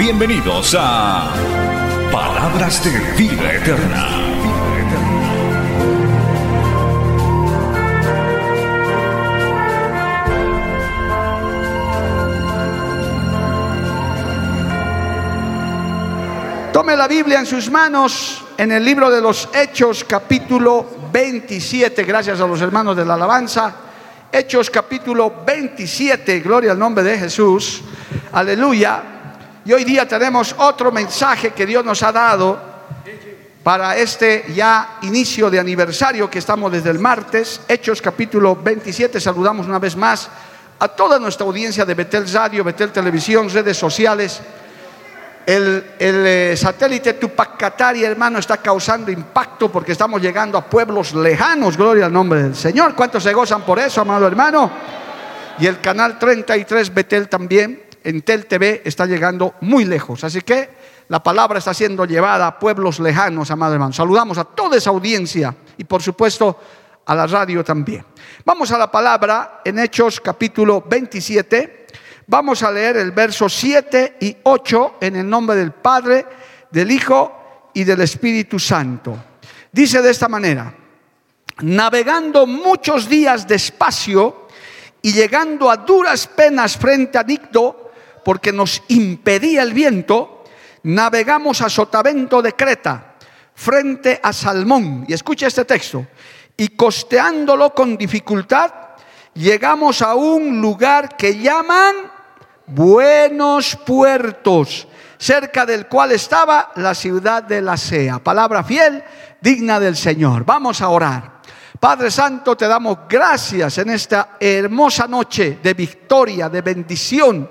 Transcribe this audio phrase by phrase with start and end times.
[0.00, 1.30] Bienvenidos a
[2.10, 2.90] Palabras de
[3.22, 4.08] Vida Eterna.
[16.72, 22.40] Tome la Biblia en sus manos en el libro de los Hechos capítulo 27, gracias
[22.40, 23.74] a los hermanos de la alabanza.
[24.32, 27.82] Hechos capítulo 27, gloria al nombre de Jesús,
[28.32, 29.19] aleluya.
[29.64, 32.58] Y hoy día tenemos otro mensaje que Dios nos ha dado
[33.62, 37.60] para este ya inicio de aniversario que estamos desde el martes.
[37.68, 40.30] Hechos capítulo 27, saludamos una vez más
[40.78, 44.40] a toda nuestra audiencia de Betel Radio, Betel Televisión, redes sociales.
[45.44, 51.76] El, el eh, satélite Tupacatari, hermano, está causando impacto porque estamos llegando a pueblos lejanos,
[51.76, 52.94] gloria al nombre del Señor.
[52.94, 54.70] ¿Cuántos se gozan por eso, amado hermano?
[55.58, 60.24] Y el canal 33 Betel también, en Tel TV, está llegando muy lejos.
[60.24, 60.70] Así que
[61.08, 63.92] la palabra está siendo llevada a pueblos lejanos, amado hermano.
[63.92, 66.58] Saludamos a toda esa audiencia y por supuesto
[67.04, 68.04] a la radio también.
[68.44, 71.86] Vamos a la palabra en Hechos capítulo 27.
[72.26, 76.26] Vamos a leer el verso 7 y 8 en el nombre del Padre,
[76.70, 79.16] del Hijo y del Espíritu Santo.
[79.72, 80.72] Dice de esta manera,
[81.62, 84.46] navegando muchos días despacio
[85.02, 87.79] y llegando a duras penas frente a Dicto,
[88.24, 90.44] porque nos impedía el viento,
[90.82, 93.14] navegamos a Sotavento de Creta,
[93.54, 95.04] frente a Salmón.
[95.08, 96.06] Y escucha este texto.
[96.56, 98.70] Y costeándolo con dificultad,
[99.34, 101.94] llegamos a un lugar que llaman
[102.66, 104.86] buenos puertos,
[105.18, 108.18] cerca del cual estaba la ciudad de la Sea.
[108.18, 109.02] Palabra fiel,
[109.40, 110.44] digna del Señor.
[110.44, 111.40] Vamos a orar.
[111.78, 117.48] Padre Santo, te damos gracias en esta hermosa noche de victoria, de bendición.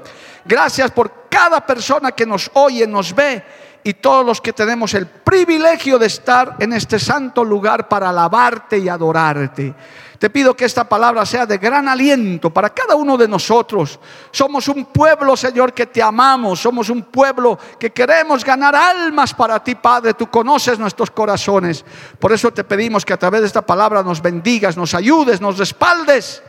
[0.50, 3.44] Gracias por cada persona que nos oye, nos ve
[3.84, 8.80] y todos los que tenemos el privilegio de estar en este santo lugar para alabarte
[8.80, 9.76] y adorarte.
[10.18, 14.00] Te pido que esta palabra sea de gran aliento para cada uno de nosotros.
[14.32, 16.60] Somos un pueblo, Señor, que te amamos.
[16.60, 20.16] Somos un pueblo que queremos ganar almas para ti, Padre.
[20.16, 21.86] Tú conoces nuestros corazones.
[22.18, 25.60] Por eso te pedimos que a través de esta palabra nos bendigas, nos ayudes, nos
[25.60, 26.42] respaldes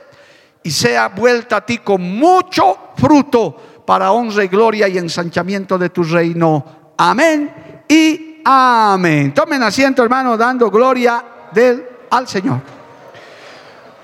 [0.62, 5.90] y sea vuelta a ti con mucho fruto para honra y gloria y ensanchamiento de
[5.90, 6.92] tu reino.
[6.96, 9.34] Amén y amén.
[9.34, 12.60] Tomen asiento, hermano, dando gloria del, al Señor.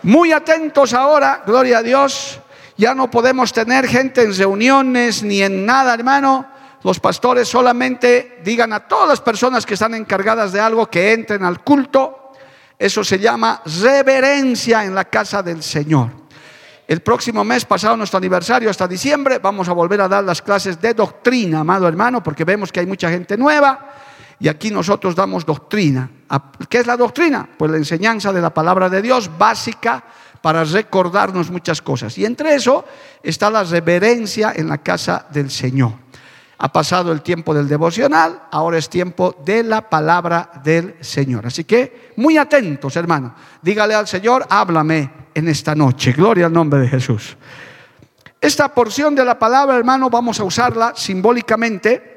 [0.02, 2.40] Muy atentos ahora, gloria a Dios.
[2.76, 6.48] Ya no podemos tener gente en reuniones ni en nada, hermano.
[6.82, 11.44] Los pastores solamente digan a todas las personas que están encargadas de algo que entren
[11.44, 12.32] al culto.
[12.76, 16.25] Eso se llama reverencia en la casa del Señor.
[16.88, 20.80] El próximo mes, pasado nuestro aniversario hasta diciembre, vamos a volver a dar las clases
[20.80, 23.92] de doctrina, amado hermano, porque vemos que hay mucha gente nueva
[24.38, 26.08] y aquí nosotros damos doctrina.
[26.68, 27.48] ¿Qué es la doctrina?
[27.58, 30.04] Pues la enseñanza de la palabra de Dios básica
[30.40, 32.16] para recordarnos muchas cosas.
[32.18, 32.84] Y entre eso
[33.20, 36.05] está la reverencia en la casa del Señor.
[36.58, 41.46] Ha pasado el tiempo del devocional, ahora es tiempo de la palabra del Señor.
[41.46, 43.34] Así que muy atentos, hermano.
[43.60, 46.12] Dígale al Señor, háblame en esta noche.
[46.12, 47.36] Gloria al nombre de Jesús.
[48.40, 52.16] Esta porción de la palabra, hermano, vamos a usarla simbólicamente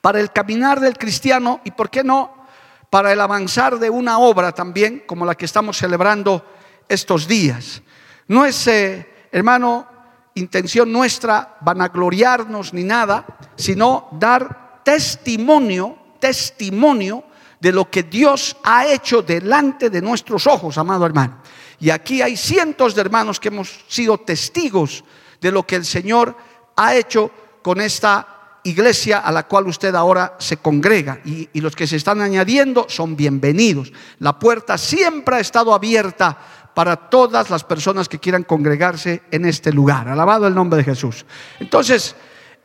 [0.00, 2.44] para el caminar del cristiano y, ¿por qué no?,
[2.90, 6.46] para el avanzar de una obra también, como la que estamos celebrando
[6.88, 7.82] estos días.
[8.28, 9.88] No es, eh, hermano,
[10.34, 13.24] intención nuestra vanagloriarnos ni nada,
[13.56, 17.24] sino dar testimonio, testimonio
[17.60, 21.38] de lo que Dios ha hecho delante de nuestros ojos, amado hermano.
[21.80, 25.04] Y aquí hay cientos de hermanos que hemos sido testigos
[25.40, 26.36] de lo que el Señor
[26.76, 27.30] ha hecho
[27.62, 31.96] con esta iglesia a la cual usted ahora se congrega y, y, los que se
[31.96, 33.92] están añadiendo son bienvenidos.
[34.18, 36.38] La puerta siempre ha estado abierta
[36.74, 40.08] para todas las personas que quieran congregarse en este lugar.
[40.08, 41.24] Alabado el nombre de Jesús.
[41.60, 42.14] Entonces,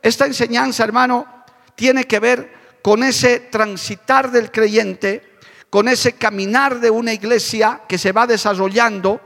[0.02, 2.52] esta enseñanza, hermano, tiene que ver
[2.82, 9.20] con ese transitar del creyente, con ese caminar de una iglesia que se va desarrollando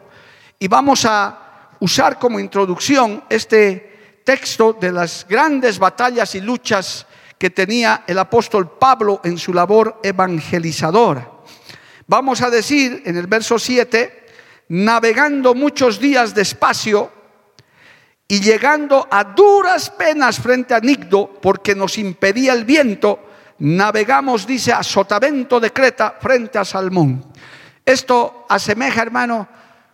[0.59, 7.07] y vamos a usar como introducción este texto de las grandes batallas y luchas
[7.39, 11.31] que tenía el apóstol Pablo en su labor evangelizadora.
[12.07, 14.24] Vamos a decir en el verso 7,
[14.69, 17.11] navegando muchos días despacio
[18.27, 23.21] y llegando a duras penas frente a Nigdo, porque nos impedía el viento,
[23.59, 27.25] navegamos, dice, a Sotavento de Creta frente a Salmón.
[27.85, 29.47] Esto asemeja, hermano,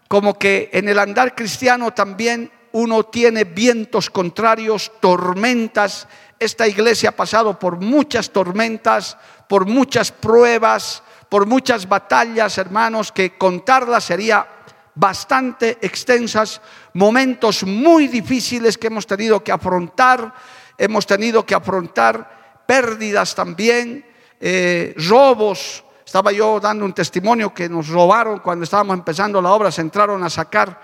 [0.06, 6.06] como que en el andar cristiano también uno tiene vientos contrarios, tormentas.
[6.38, 9.16] Esta iglesia ha pasado por muchas tormentas,
[9.48, 14.46] por muchas pruebas, por muchas batallas, hermanos, que contarlas sería
[14.94, 16.60] bastante extensas,
[16.94, 20.34] momentos muy difíciles que hemos tenido que afrontar,
[20.76, 24.04] hemos tenido que afrontar pérdidas también,
[24.40, 25.84] eh, robos.
[26.04, 30.22] Estaba yo dando un testimonio que nos robaron cuando estábamos empezando la obra, se entraron
[30.24, 30.80] a sacar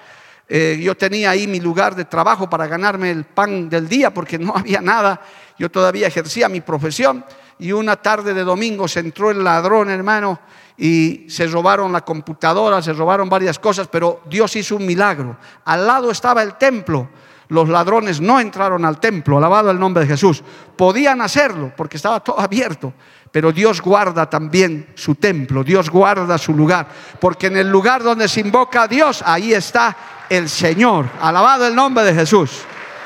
[0.48, 4.38] eh, yo tenía ahí mi lugar de trabajo para ganarme el pan del día porque
[4.38, 5.20] no había nada.
[5.58, 7.24] Yo todavía ejercía mi profesión
[7.58, 10.38] y una tarde de domingo se entró el ladrón, hermano,
[10.76, 15.36] y se robaron la computadora, se robaron varias cosas, pero Dios hizo un milagro.
[15.64, 17.08] Al lado estaba el templo.
[17.48, 20.42] Los ladrones no entraron al templo, alabado el nombre de Jesús.
[20.76, 22.92] Podían hacerlo porque estaba todo abierto,
[23.30, 26.88] pero Dios guarda también su templo, Dios guarda su lugar,
[27.20, 29.96] porque en el lugar donde se invoca a Dios, ahí está
[30.28, 31.06] el Señor.
[31.20, 32.62] Alabado el nombre de Jesús.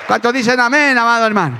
[0.06, 1.58] ¿Cuántos dicen amén, amado hermano?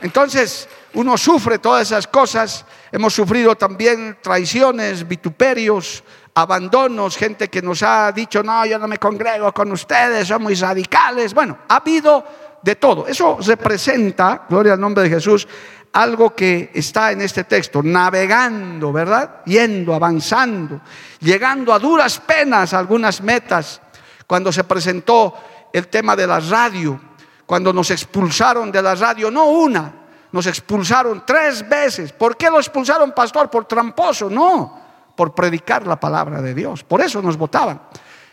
[0.00, 2.64] Entonces, uno sufre todas esas cosas.
[2.90, 6.04] Hemos sufrido también traiciones, vituperios,
[6.34, 10.54] abandonos, gente que nos ha dicho, no, yo no me congrego con ustedes, son muy
[10.54, 11.34] radicales.
[11.34, 12.24] Bueno, ha habido
[12.62, 13.06] de todo.
[13.06, 15.46] Eso representa, gloria al nombre de Jesús,
[15.92, 19.42] algo que está en este texto, navegando, ¿verdad?
[19.44, 20.80] Yendo, avanzando,
[21.20, 23.80] llegando a duras penas algunas metas.
[24.26, 25.34] Cuando se presentó
[25.72, 26.98] el tema de la radio,
[27.44, 30.01] cuando nos expulsaron de la radio, no una,
[30.32, 32.12] nos expulsaron tres veces.
[32.12, 33.50] ¿Por qué lo expulsaron, pastor?
[33.50, 34.30] Por tramposo.
[34.30, 34.80] No,
[35.14, 36.82] por predicar la palabra de Dios.
[36.82, 37.80] Por eso nos votaban.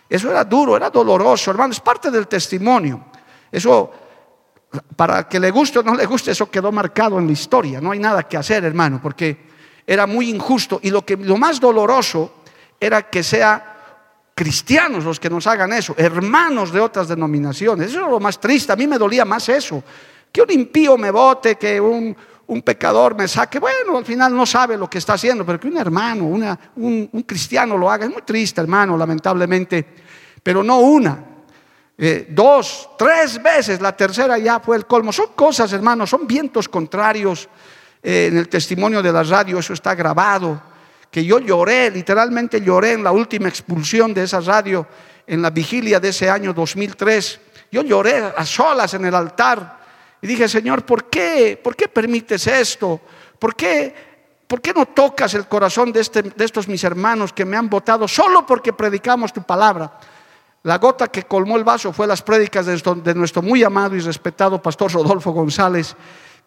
[0.09, 1.73] Eso era duro, era doloroso, hermano.
[1.73, 3.05] Es parte del testimonio.
[3.51, 3.91] Eso,
[4.95, 7.81] para que le guste o no le guste, eso quedó marcado en la historia.
[7.81, 9.49] No hay nada que hacer, hermano, porque
[9.85, 10.79] era muy injusto.
[10.81, 12.35] Y lo, que, lo más doloroso
[12.79, 13.75] era que sea
[14.33, 17.89] cristianos los que nos hagan eso, hermanos de otras denominaciones.
[17.89, 18.71] Eso es lo más triste.
[18.71, 19.83] A mí me dolía más eso
[20.31, 22.15] que un impío me vote, que un,
[22.63, 23.59] pecador me saque.
[23.59, 27.77] Bueno, al final no sabe lo que está haciendo, pero que un hermano, un, cristiano
[27.77, 28.05] lo haga.
[28.05, 29.85] Es muy triste, hermano, lamentablemente.
[30.41, 31.23] Pero no una,
[31.97, 35.11] eh, dos, tres veces, la tercera ya fue el colmo.
[35.11, 37.49] Son cosas, hermano, son vientos contrarios.
[38.01, 40.61] Eh, en el testimonio de la radio eso está grabado.
[41.11, 44.87] Que yo lloré, literalmente lloré en la última expulsión de esa radio,
[45.25, 47.39] en la vigilia de ese año 2003.
[47.71, 49.78] Yo lloré a solas en el altar
[50.21, 51.59] y dije, Señor, ¿por qué?
[51.61, 52.99] ¿Por qué permites esto?
[53.37, 53.93] ¿Por qué,
[54.47, 57.69] por qué no tocas el corazón de, este, de estos mis hermanos que me han
[57.69, 59.99] votado solo porque predicamos tu palabra?
[60.63, 63.95] La gota que colmó el vaso fue las prédicas de nuestro, de nuestro muy amado
[63.95, 65.95] y respetado pastor Rodolfo González,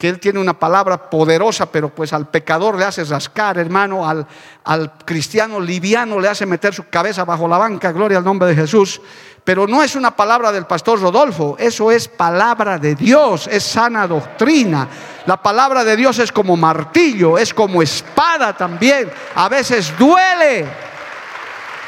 [0.02, 4.26] que él tiene una palabra poderosa, pero pues al pecador le hace rascar, hermano, al,
[4.64, 8.56] al cristiano liviano le hace meter su cabeza bajo la banca, gloria al nombre de
[8.56, 9.00] Jesús.
[9.44, 14.08] Pero no es una palabra del pastor Rodolfo, eso es palabra de Dios, es sana
[14.08, 14.88] doctrina.
[15.24, 19.08] La palabra de Dios es como martillo, es como espada también.
[19.36, 20.66] A veces duele,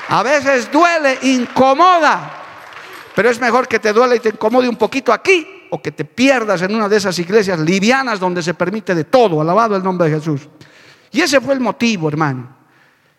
[0.09, 2.31] a veces duele, incomoda.
[3.17, 6.05] Pero es mejor que te duele y te incomode un poquito aquí o que te
[6.05, 9.41] pierdas en una de esas iglesias livianas donde se permite de todo.
[9.41, 10.49] Alabado el nombre de Jesús.
[11.11, 12.57] Y ese fue el motivo, hermano.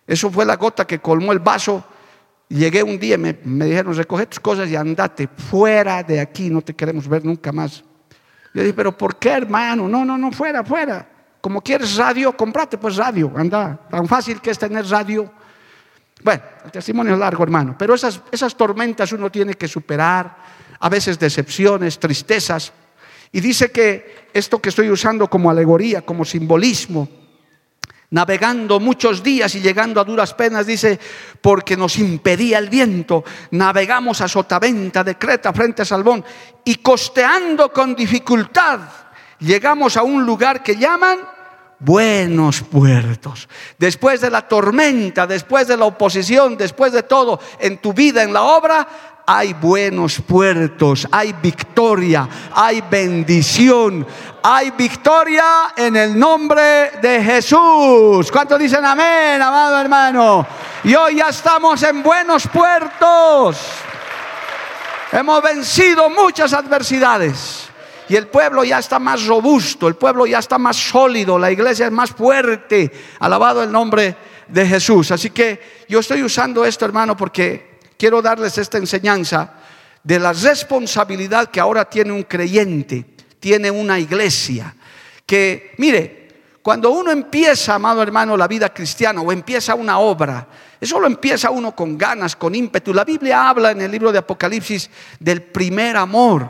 [0.07, 1.83] Eso fue la gota que colmó el vaso
[2.47, 6.61] Llegué un día, me, me dijeron, recoge tus cosas y andate fuera de aquí, no
[6.61, 7.83] te queremos ver nunca más.
[8.53, 9.87] Yo dije, pero ¿por qué, hermano?
[9.87, 11.09] No, no, no, fuera, fuera.
[11.41, 13.79] Como quieres radio, comprate pues radio, anda.
[13.89, 15.31] Tan fácil que es tener radio.
[16.23, 20.37] Bueno, el testimonio es largo, hermano, pero esas, esas tormentas uno tiene que superar,
[20.79, 22.73] a veces decepciones, tristezas.
[23.31, 27.09] Y dice que esto que estoy usando como alegoría, como simbolismo,
[28.11, 30.99] navegando muchos días y llegando a duras penas, dice,
[31.41, 36.23] porque nos impedía el viento, navegamos a Sotaventa de Creta frente a Salbón
[36.63, 38.79] y costeando con dificultad,
[39.39, 41.19] llegamos a un lugar que llaman
[41.79, 43.49] buenos puertos.
[43.77, 48.33] Después de la tormenta, después de la oposición, después de todo en tu vida, en
[48.33, 48.87] la obra,
[49.25, 54.05] hay buenos puertos, hay victoria, hay bendición,
[54.43, 58.31] hay victoria en el nombre de Jesús.
[58.31, 60.45] ¿Cuántos dicen amén, amado hermano?
[60.83, 63.57] Y hoy ya estamos en buenos puertos.
[65.11, 67.69] Hemos vencido muchas adversidades.
[68.07, 71.87] Y el pueblo ya está más robusto, el pueblo ya está más sólido, la iglesia
[71.87, 72.91] es más fuerte.
[73.19, 74.15] Alabado el nombre
[74.47, 75.09] de Jesús.
[75.09, 79.53] Así que yo estoy usando esto, hermano, porque quiero darles esta enseñanza
[80.03, 83.05] de la responsabilidad que ahora tiene un creyente,
[83.39, 84.75] tiene una iglesia.
[85.25, 86.25] Que, mire,
[86.61, 90.47] cuando uno empieza, amado hermano, la vida cristiana o empieza una obra,
[90.79, 92.93] eso lo empieza uno con ganas, con ímpetu.
[92.93, 96.49] La Biblia habla en el libro de Apocalipsis del primer amor.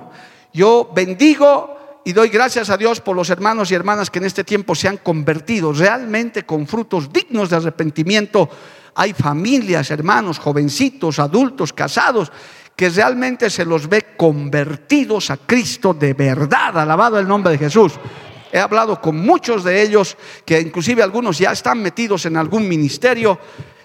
[0.54, 4.44] Yo bendigo y doy gracias a Dios por los hermanos y hermanas que en este
[4.44, 8.50] tiempo se han convertido realmente con frutos dignos de arrepentimiento.
[8.96, 12.32] Hay familias, hermanos, jovencitos, adultos, casados,
[12.76, 16.78] que realmente se los ve convertidos a Cristo de verdad.
[16.78, 17.94] Alabado el nombre de Jesús.
[18.52, 23.38] He hablado con muchos de ellos, que inclusive algunos ya están metidos en algún ministerio.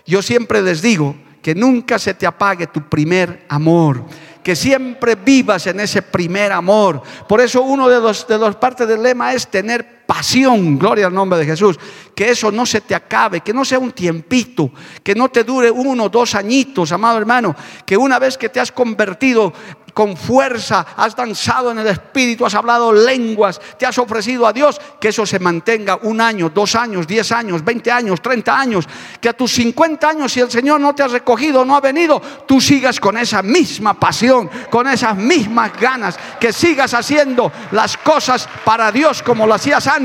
[0.07, 4.05] Yo siempre les digo que nunca se te apague tu primer amor
[4.43, 7.02] que siempre vivas en ese primer amor.
[7.29, 11.14] Por eso uno de los de las partes del lema es tener pasión, gloria al
[11.14, 11.79] nombre de Jesús,
[12.17, 14.73] que eso no se te acabe, que no sea un tiempito,
[15.05, 17.55] que no te dure uno, dos añitos, amado hermano,
[17.87, 19.52] que una vez que te has convertido
[19.95, 24.81] con fuerza, has danzado en el Espíritu, has hablado lenguas, te has ofrecido a Dios,
[25.00, 28.87] que eso se mantenga un año, dos años, diez años, veinte años, treinta años,
[29.21, 32.21] que a tus cincuenta años, si el Señor no te ha recogido, no ha venido,
[32.47, 38.49] tú sigas con esa misma pasión, con esas mismas ganas, que sigas haciendo las cosas
[38.64, 40.00] para Dios como lo hacías antes.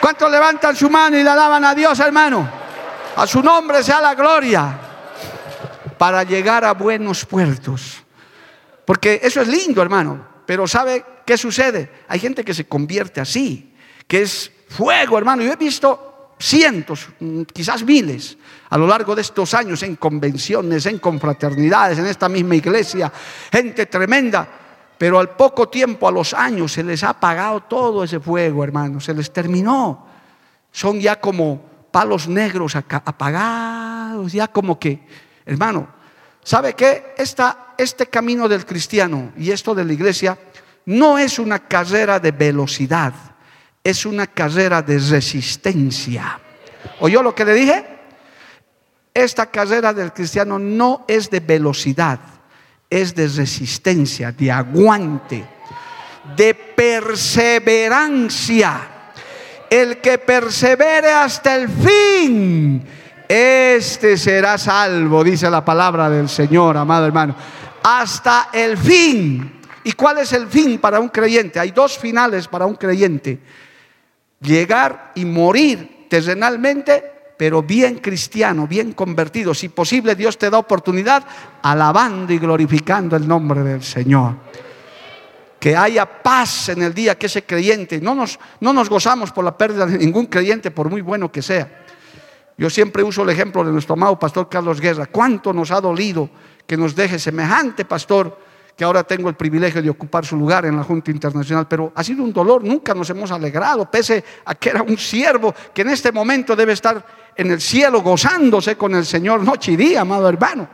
[0.00, 2.48] ¿Cuántos levantan su mano y la alaban a Dios, hermano?
[3.16, 4.78] A su nombre sea la gloria
[5.98, 8.02] para llegar a buenos puertos.
[8.84, 10.26] Porque eso es lindo, hermano.
[10.46, 11.90] Pero ¿sabe qué sucede?
[12.08, 13.74] Hay gente que se convierte así,
[14.06, 15.42] que es fuego, hermano.
[15.42, 18.36] Yo he visto cientos, mm, quizás miles,
[18.68, 23.12] a lo largo de estos años en convenciones, en confraternidades, en esta misma iglesia,
[23.50, 24.48] gente tremenda.
[24.98, 29.00] Pero al poco tiempo, a los años, se les ha apagado todo ese fuego, hermano.
[29.00, 30.06] Se les terminó.
[30.72, 31.60] Son ya como
[31.90, 35.06] palos negros apagados, ya como que,
[35.44, 35.88] hermano,
[36.42, 37.14] ¿sabe qué?
[37.16, 40.38] Esta este camino del cristiano y esto de la iglesia
[40.86, 43.12] no es una carrera de velocidad,
[43.82, 46.40] es una carrera de resistencia.
[47.00, 47.86] ¿Oyó lo que le dije?
[49.12, 52.20] Esta carrera del cristiano no es de velocidad,
[52.88, 55.44] es de resistencia, de aguante,
[56.36, 58.92] de perseverancia.
[59.68, 62.86] El que persevere hasta el fin,
[63.28, 67.34] este será salvo, dice la palabra del Señor, amado hermano
[67.86, 69.60] hasta el fin.
[69.84, 71.60] ¿Y cuál es el fin para un creyente?
[71.60, 73.38] Hay dos finales para un creyente.
[74.40, 79.54] Llegar y morir terrenalmente, pero bien cristiano, bien convertido.
[79.54, 81.24] Si posible, Dios te da oportunidad
[81.62, 84.34] alabando y glorificando el nombre del Señor.
[85.58, 89.44] Que haya paz en el día que ese creyente, no nos, no nos gozamos por
[89.44, 91.84] la pérdida de ningún creyente, por muy bueno que sea.
[92.58, 95.06] Yo siempre uso el ejemplo de nuestro amado pastor Carlos Guerra.
[95.06, 96.30] ¿Cuánto nos ha dolido
[96.66, 98.45] que nos deje semejante pastor
[98.76, 102.04] que ahora tengo el privilegio de ocupar su lugar en la Junta Internacional, pero ha
[102.04, 105.88] sido un dolor, nunca nos hemos alegrado, pese a que era un siervo que en
[105.88, 110.28] este momento debe estar en el cielo gozándose con el Señor noche y día, amado
[110.28, 110.68] hermano,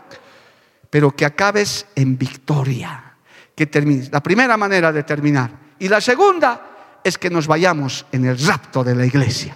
[0.90, 3.14] pero que acabes en victoria,
[3.54, 4.10] que termines.
[4.10, 5.50] La primera manera de terminar.
[5.78, 9.54] Y la segunda es que nos vayamos en el rapto de la iglesia.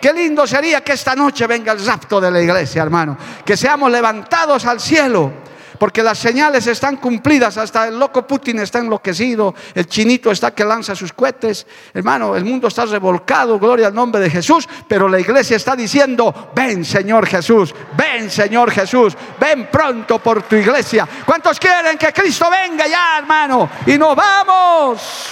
[0.00, 3.90] Qué lindo sería que esta noche venga el rapto de la iglesia, hermano, que seamos
[3.90, 5.32] levantados al cielo
[5.78, 10.64] porque las señales están cumplidas, hasta el loco Putin está enloquecido, el chinito está que
[10.64, 15.20] lanza sus cohetes, hermano, el mundo está revolcado, gloria al nombre de Jesús, pero la
[15.20, 21.08] iglesia está diciendo, ven Señor Jesús, ven Señor Jesús, ven pronto por tu iglesia.
[21.24, 23.68] ¿Cuántos quieren que Cristo venga ya, hermano?
[23.86, 25.26] Y nos vamos.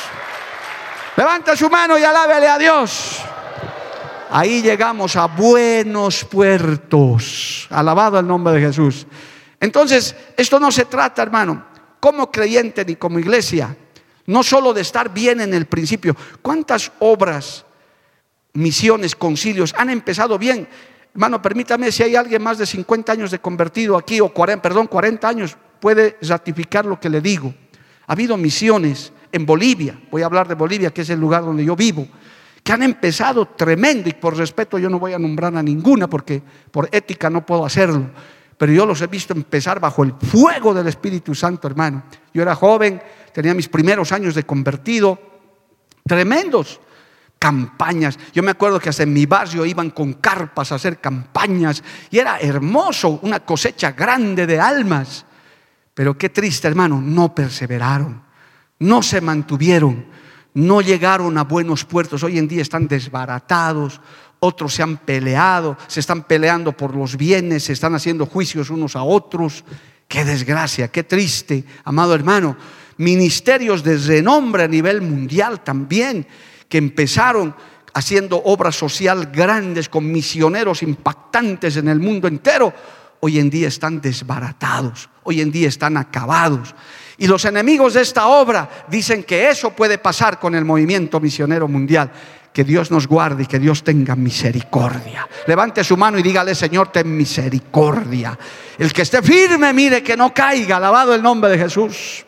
[1.16, 3.20] Levanta su mano y alábele a Dios.
[4.30, 7.66] Ahí llegamos a buenos puertos.
[7.70, 9.06] Alabado el nombre de Jesús.
[9.62, 11.64] Entonces, esto no se trata, hermano,
[12.00, 13.76] como creyente ni como iglesia,
[14.26, 16.16] no solo de estar bien en el principio.
[16.42, 17.64] ¿Cuántas obras,
[18.54, 20.66] misiones, concilios han empezado bien?
[21.14, 24.88] Hermano, permítame, si hay alguien más de 50 años de convertido aquí, o 40, perdón,
[24.88, 27.54] 40 años, puede ratificar lo que le digo.
[28.08, 31.64] Ha habido misiones en Bolivia, voy a hablar de Bolivia, que es el lugar donde
[31.64, 32.08] yo vivo,
[32.64, 36.42] que han empezado tremendo y por respeto yo no voy a nombrar a ninguna porque
[36.72, 38.10] por ética no puedo hacerlo
[38.56, 42.04] pero yo los he visto empezar bajo el fuego del Espíritu Santo, hermano.
[42.32, 45.18] Yo era joven, tenía mis primeros años de convertido,
[46.06, 46.80] tremendos
[47.42, 48.16] campañas.
[48.32, 52.20] Yo me acuerdo que hasta en mi barrio iban con carpas a hacer campañas y
[52.20, 55.26] era hermoso, una cosecha grande de almas.
[55.92, 58.22] Pero qué triste, hermano, no perseveraron,
[58.78, 60.06] no se mantuvieron.
[60.54, 62.22] no llegaron a buenos puertos.
[62.22, 64.00] Hoy en día están desbaratados,
[64.44, 68.96] otros se han peleado, se están peleando por los bienes, se están haciendo juicios unos
[68.96, 69.64] a otros.
[70.08, 72.56] Qué desgracia, qué triste, amado hermano.
[72.96, 76.26] Ministerios de renombre a nivel mundial también,
[76.68, 77.54] que empezaron
[77.94, 82.72] haciendo obras social grandes con misioneros impactantes en el mundo entero,
[83.20, 86.74] hoy en día están desbaratados, hoy en día están acabados.
[87.16, 91.68] Y los enemigos de esta obra dicen que eso puede pasar con el movimiento misionero
[91.68, 92.10] mundial.
[92.52, 95.26] Que Dios nos guarde y que Dios tenga misericordia.
[95.46, 98.38] Levante su mano y dígale, Señor, ten misericordia.
[98.78, 100.76] El que esté firme, mire que no caiga.
[100.76, 102.26] Alabado el nombre de Jesús.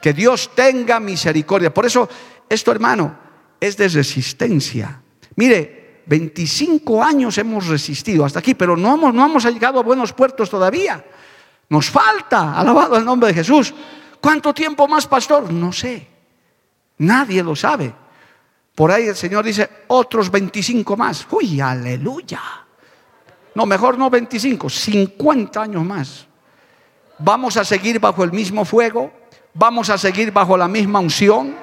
[0.00, 1.74] Que Dios tenga misericordia.
[1.74, 2.08] Por eso,
[2.48, 3.18] esto, hermano,
[3.58, 5.02] es de resistencia.
[5.34, 10.12] Mire, 25 años hemos resistido hasta aquí, pero no hemos, no hemos llegado a buenos
[10.12, 11.04] puertos todavía.
[11.68, 13.72] Nos falta, alabado el nombre de Jesús.
[14.20, 15.52] ¿Cuánto tiempo más, pastor?
[15.52, 16.06] No sé.
[16.98, 17.94] Nadie lo sabe.
[18.74, 21.26] Por ahí el Señor dice, otros 25 más.
[21.30, 22.40] Uy, aleluya.
[23.54, 26.26] No, mejor no 25, 50 años más.
[27.18, 29.12] Vamos a seguir bajo el mismo fuego,
[29.52, 31.54] vamos a seguir bajo la misma unción,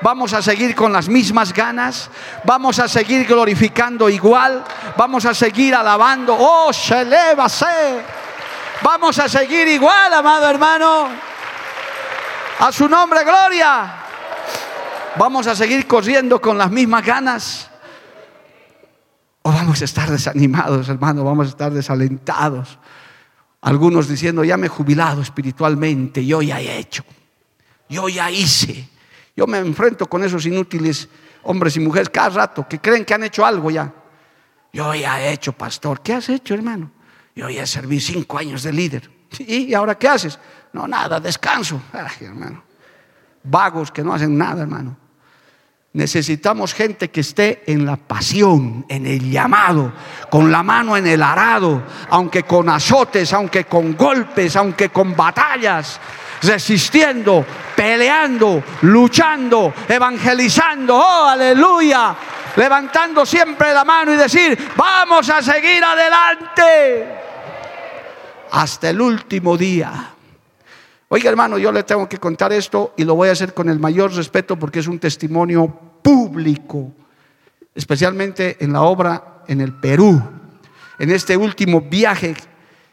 [0.00, 2.08] vamos a seguir con las mismas ganas,
[2.44, 4.64] vamos a seguir glorificando igual,
[4.96, 6.34] vamos a seguir alabando.
[6.38, 7.04] Oh, se
[8.82, 11.08] Vamos a seguir igual, amado hermano.
[12.58, 14.01] A su nombre, gloria.
[15.18, 17.70] Vamos a seguir corriendo con las mismas ganas.
[19.42, 22.78] O vamos a estar desanimados, hermano, vamos a estar desalentados.
[23.60, 27.04] Algunos diciendo, ya me he jubilado espiritualmente, yo ya he hecho,
[27.88, 28.88] yo ya hice.
[29.36, 31.08] Yo me enfrento con esos inútiles
[31.44, 33.92] hombres y mujeres cada rato que creen que han hecho algo ya.
[34.72, 36.00] Yo ya he hecho, pastor.
[36.00, 36.90] ¿Qué has hecho, hermano?
[37.34, 39.10] Yo ya serví cinco años de líder.
[39.38, 40.38] ¿Y ahora qué haces?
[40.72, 41.80] No, nada, descanso.
[42.20, 42.62] Hermano.
[43.44, 44.96] Vagos que no hacen nada, hermano.
[45.94, 49.92] Necesitamos gente que esté en la pasión, en el llamado,
[50.30, 56.00] con la mano en el arado, aunque con azotes, aunque con golpes, aunque con batallas,
[56.42, 57.44] resistiendo,
[57.76, 62.16] peleando, luchando, evangelizando, oh aleluya,
[62.56, 67.06] levantando siempre la mano y decir, vamos a seguir adelante.
[68.50, 70.11] Hasta el último día.
[71.14, 73.78] Oiga hermano, yo le tengo que contar esto y lo voy a hacer con el
[73.78, 75.68] mayor respeto porque es un testimonio
[76.00, 76.90] público,
[77.74, 80.22] especialmente en la obra en el Perú.
[80.98, 82.34] En este último viaje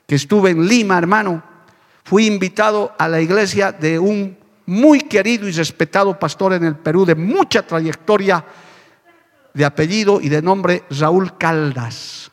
[0.05, 1.41] que estuve en Lima, hermano,
[2.03, 7.05] fui invitado a la iglesia de un muy querido y respetado pastor en el Perú
[7.05, 8.43] de mucha trayectoria
[9.53, 12.29] de apellido y de nombre Raúl Caldas.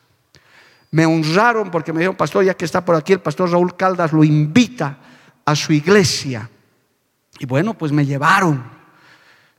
[0.91, 4.11] Me honraron porque me dijeron, pastor, ya que está por aquí, el pastor Raúl Caldas
[4.11, 5.06] lo invita
[5.47, 6.49] a su iglesia.
[7.39, 8.61] Y bueno, pues me llevaron.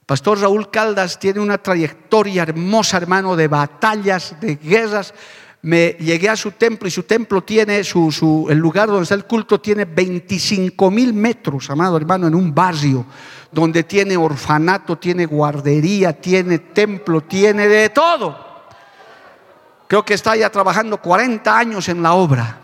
[0.05, 5.15] Pastor Raúl Caldas tiene una trayectoria hermosa, hermano, de batallas, de guerras.
[5.63, 9.25] Me llegué a su templo y su templo tiene, su, el lugar donde está el
[9.25, 13.07] culto tiene 25 mil metros, amado hermano, en un barrio
[13.51, 18.47] donde tiene orfanato, tiene guardería, tiene templo, tiene de todo.
[19.87, 22.61] Creo que está ya trabajando 40 años en la obra.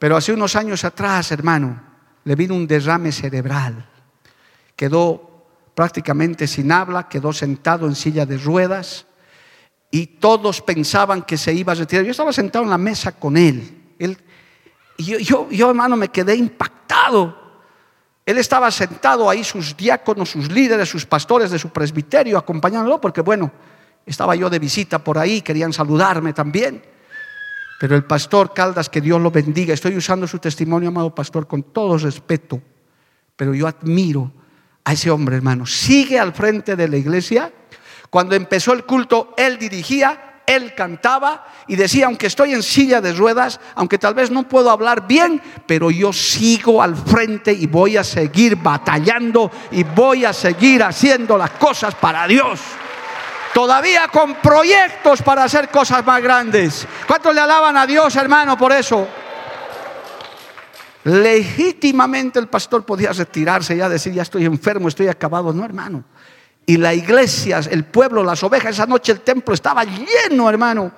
[0.00, 1.89] Pero hace unos años atrás, hermano,
[2.30, 3.84] le vino un derrame cerebral.
[4.76, 9.04] Quedó prácticamente sin habla, quedó sentado en silla de ruedas
[9.90, 12.04] y todos pensaban que se iba a retirar.
[12.04, 13.96] Yo estaba sentado en la mesa con él.
[13.98, 14.16] él
[14.96, 17.36] y yo, yo, yo, hermano, me quedé impactado.
[18.24, 23.22] Él estaba sentado ahí, sus diáconos, sus líderes, sus pastores de su presbiterio, acompañándolo, porque
[23.22, 23.50] bueno,
[24.06, 26.80] estaba yo de visita por ahí, querían saludarme también.
[27.80, 31.62] Pero el pastor Caldas, que Dios lo bendiga, estoy usando su testimonio, amado pastor, con
[31.62, 32.60] todo respeto,
[33.34, 34.30] pero yo admiro
[34.84, 35.64] a ese hombre, hermano.
[35.64, 37.50] Sigue al frente de la iglesia.
[38.10, 43.14] Cuando empezó el culto, él dirigía, él cantaba y decía, aunque estoy en silla de
[43.14, 47.96] ruedas, aunque tal vez no puedo hablar bien, pero yo sigo al frente y voy
[47.96, 52.60] a seguir batallando y voy a seguir haciendo las cosas para Dios
[53.54, 56.86] todavía con proyectos para hacer cosas más grandes.
[57.06, 59.06] ¿Cuántos le alaban a Dios, hermano, por eso?
[61.04, 65.52] Legítimamente el pastor podía retirarse ya, decir, ya estoy enfermo, estoy acabado.
[65.52, 66.04] No, hermano.
[66.66, 70.92] Y la iglesia, el pueblo, las ovejas, esa noche el templo estaba lleno, hermano,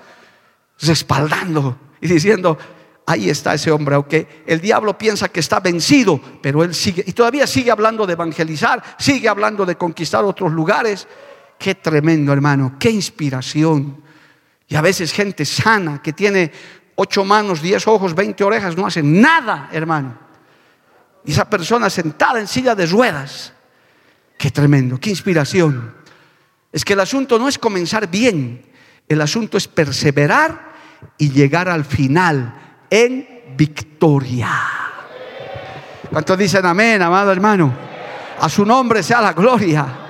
[0.80, 2.58] respaldando y diciendo,
[3.06, 7.12] ahí está ese hombre, aunque el diablo piensa que está vencido, pero él sigue, y
[7.12, 11.06] todavía sigue hablando de evangelizar, sigue hablando de conquistar otros lugares.
[11.62, 14.02] Qué tremendo, hermano, qué inspiración.
[14.66, 16.50] Y a veces gente sana que tiene
[16.96, 20.18] ocho manos, diez ojos, veinte orejas, no hace nada, hermano.
[21.24, 23.52] Y esa persona sentada en silla de ruedas.
[24.36, 25.94] Qué tremendo, qué inspiración.
[26.72, 28.66] Es que el asunto no es comenzar bien,
[29.06, 30.72] el asunto es perseverar
[31.16, 32.54] y llegar al final
[32.90, 34.50] en victoria.
[36.10, 37.72] ¿Cuántos dicen amén, amado hermano?
[38.40, 40.01] A su nombre sea la gloria.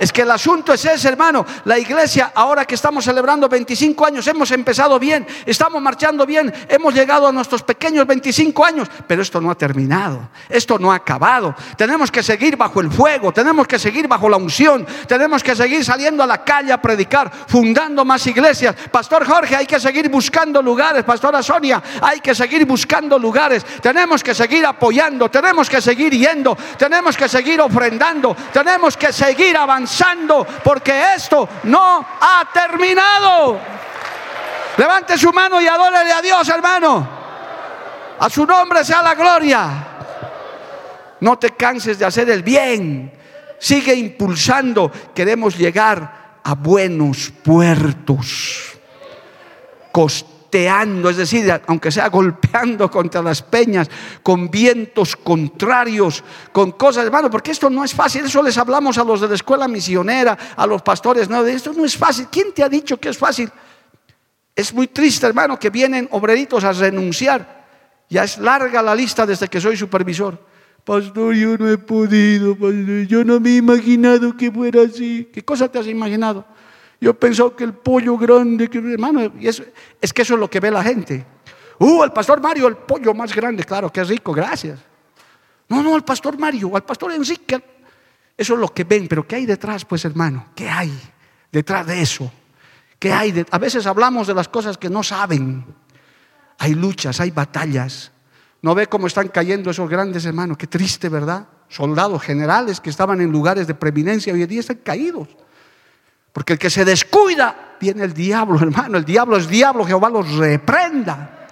[0.00, 1.44] Es que el asunto es ese, hermano.
[1.66, 6.94] La iglesia, ahora que estamos celebrando 25 años, hemos empezado bien, estamos marchando bien, hemos
[6.94, 11.54] llegado a nuestros pequeños 25 años, pero esto no ha terminado, esto no ha acabado.
[11.76, 15.84] Tenemos que seguir bajo el fuego, tenemos que seguir bajo la unción, tenemos que seguir
[15.84, 18.74] saliendo a la calle a predicar, fundando más iglesias.
[18.90, 21.04] Pastor Jorge, hay que seguir buscando lugares.
[21.04, 23.66] Pastora Sonia, hay que seguir buscando lugares.
[23.82, 29.58] Tenemos que seguir apoyando, tenemos que seguir yendo, tenemos que seguir ofrendando, tenemos que seguir
[29.58, 29.89] avanzando
[30.62, 33.58] porque esto no ha terminado.
[34.76, 37.08] Levante su mano y adórele a Dios, hermano.
[38.18, 39.86] A su nombre sea la gloria.
[41.20, 43.12] No te canses de hacer el bien.
[43.58, 44.90] Sigue impulsando.
[45.14, 48.70] Queremos llegar a buenos puertos
[50.52, 53.88] es decir, aunque sea golpeando contra las peñas,
[54.22, 59.04] con vientos contrarios, con cosas, hermano, porque esto no es fácil, eso les hablamos a
[59.04, 62.26] los de la escuela misionera, a los pastores, no, esto no es fácil.
[62.30, 63.50] ¿Quién te ha dicho que es fácil?
[64.54, 67.60] Es muy triste, hermano, que vienen obreritos a renunciar.
[68.08, 70.50] Ya es larga la lista desde que soy supervisor.
[70.84, 72.56] Pastor, yo no he podido,
[73.06, 75.28] yo no me he imaginado que fuera así.
[75.32, 76.44] ¿Qué cosa te has imaginado?
[77.00, 79.62] Yo pensaba que el pollo grande, que, hermano, es,
[80.00, 81.24] es que eso es lo que ve la gente.
[81.78, 84.78] Uh, el pastor Mario, el pollo más grande, claro, es rico, gracias.
[85.68, 87.62] No, no, el pastor Mario, al pastor Enrique.
[88.36, 90.48] Eso es lo que ven, pero ¿qué hay detrás, pues, hermano?
[90.54, 90.92] ¿Qué hay
[91.50, 92.30] detrás de eso?
[92.98, 93.46] ¿Qué hay?
[93.50, 95.64] A veces hablamos de las cosas que no saben.
[96.58, 98.12] Hay luchas, hay batallas.
[98.60, 100.58] ¿No ve cómo están cayendo esos grandes hermanos?
[100.58, 101.48] Qué triste, ¿verdad?
[101.68, 105.28] Soldados generales que estaban en lugares de preeminencia hoy en día están caídos.
[106.32, 108.98] Porque el que se descuida, viene el diablo, hermano.
[108.98, 111.48] El diablo es diablo, Jehová los reprenda.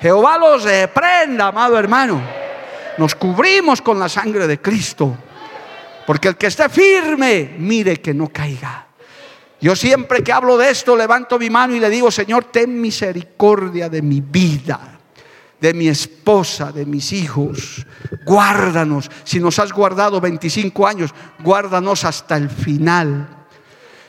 [0.00, 2.22] Jehová los reprenda, amado hermano.
[2.96, 5.16] Nos cubrimos con la sangre de Cristo.
[6.06, 8.86] Porque el que esté firme, mire que no caiga.
[9.60, 13.90] Yo siempre que hablo de esto, levanto mi mano y le digo, Señor, ten misericordia
[13.90, 14.98] de mi vida,
[15.60, 17.86] de mi esposa, de mis hijos.
[18.24, 19.10] Guárdanos.
[19.24, 21.10] Si nos has guardado 25 años,
[21.40, 23.39] guárdanos hasta el final.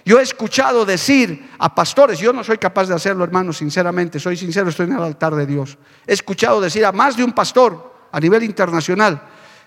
[0.06, 4.36] Yo he escuchado decir a pastores, yo no soy capaz de hacerlo, hermano, sinceramente, soy
[4.36, 5.78] sincero, estoy en el altar de Dios.
[6.08, 9.22] He escuchado decir a más de un pastor a nivel internacional,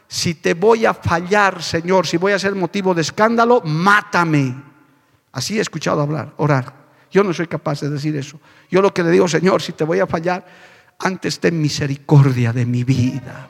[0.06, 4.54] si te voy a fallar, Señor, si voy a ser motivo de escándalo, mátame.
[5.32, 6.84] Así he escuchado hablar, orar.
[7.10, 8.40] Yo no soy capaz de decir eso.
[8.70, 10.44] Yo lo que le digo, Señor, si te voy a fallar,
[10.98, 13.48] antes ten misericordia de mi vida.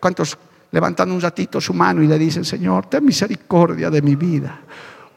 [0.00, 0.38] ¿Cuántos
[0.70, 4.60] levantan un ratito su mano y le dicen, Señor, ten misericordia de mi vida?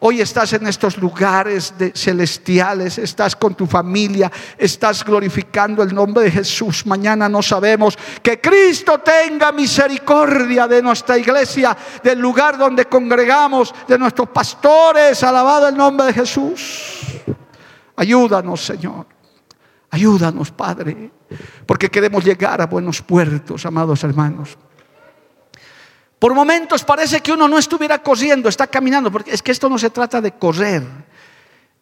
[0.04, 6.32] Hoy estás en estos lugares celestiales, estás con tu familia, estás glorificando el nombre de
[6.32, 6.88] Jesús.
[6.88, 14.00] Mañana no sabemos que Cristo tenga misericordia de nuestra iglesia, del lugar donde congregamos, de
[14.00, 15.22] nuestros pastores.
[15.22, 17.02] Alabado el nombre de Jesús.
[17.96, 19.06] Ayúdanos, Señor.
[19.92, 21.12] Ayúdanos, Padre,
[21.68, 24.58] porque queremos llegar a buenos puertos, amados hermanos.
[26.22, 29.80] Por momentos parece que uno no estuviera corriendo, está caminando, porque es que esto no
[29.80, 30.84] se trata de correr,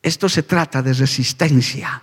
[0.01, 2.01] esto se trata de resistencia.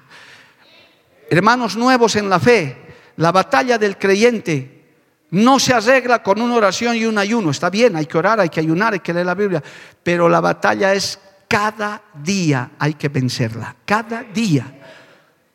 [1.30, 2.76] Hermanos nuevos en la fe,
[3.16, 4.84] la batalla del creyente
[5.30, 7.52] no se arregla con una oración y un ayuno.
[7.52, 9.62] Está bien, hay que orar, hay que ayunar, hay que leer la Biblia,
[10.02, 11.18] pero la batalla es
[11.48, 14.78] cada día hay que vencerla, cada día.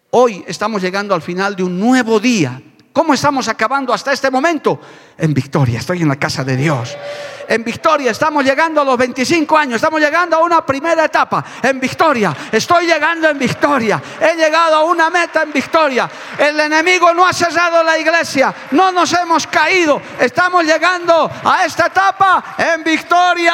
[0.09, 2.59] Hoy estamos llegando al final de un nuevo día
[2.93, 4.79] ¿Cómo estamos acabando hasta este momento?
[5.17, 6.97] En victoria, estoy en la casa de Dios.
[7.47, 11.43] En victoria, estamos llegando a los 25 años, estamos llegando a una primera etapa.
[11.63, 14.01] En victoria, estoy llegando en victoria.
[14.19, 16.09] He llegado a una meta en victoria.
[16.37, 20.01] El enemigo no ha cerrado la iglesia, no nos hemos caído.
[20.19, 23.53] Estamos llegando a esta etapa en victoria.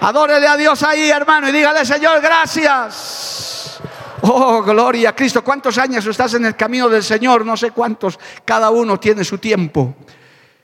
[0.00, 3.80] Adórele a Dios ahí, hermano, y dígale, Señor, gracias.
[4.22, 5.42] Oh, gloria a Cristo.
[5.42, 7.44] ¿Cuántos años estás en el camino del Señor?
[7.44, 8.18] No sé cuántos.
[8.44, 9.94] Cada uno tiene su tiempo.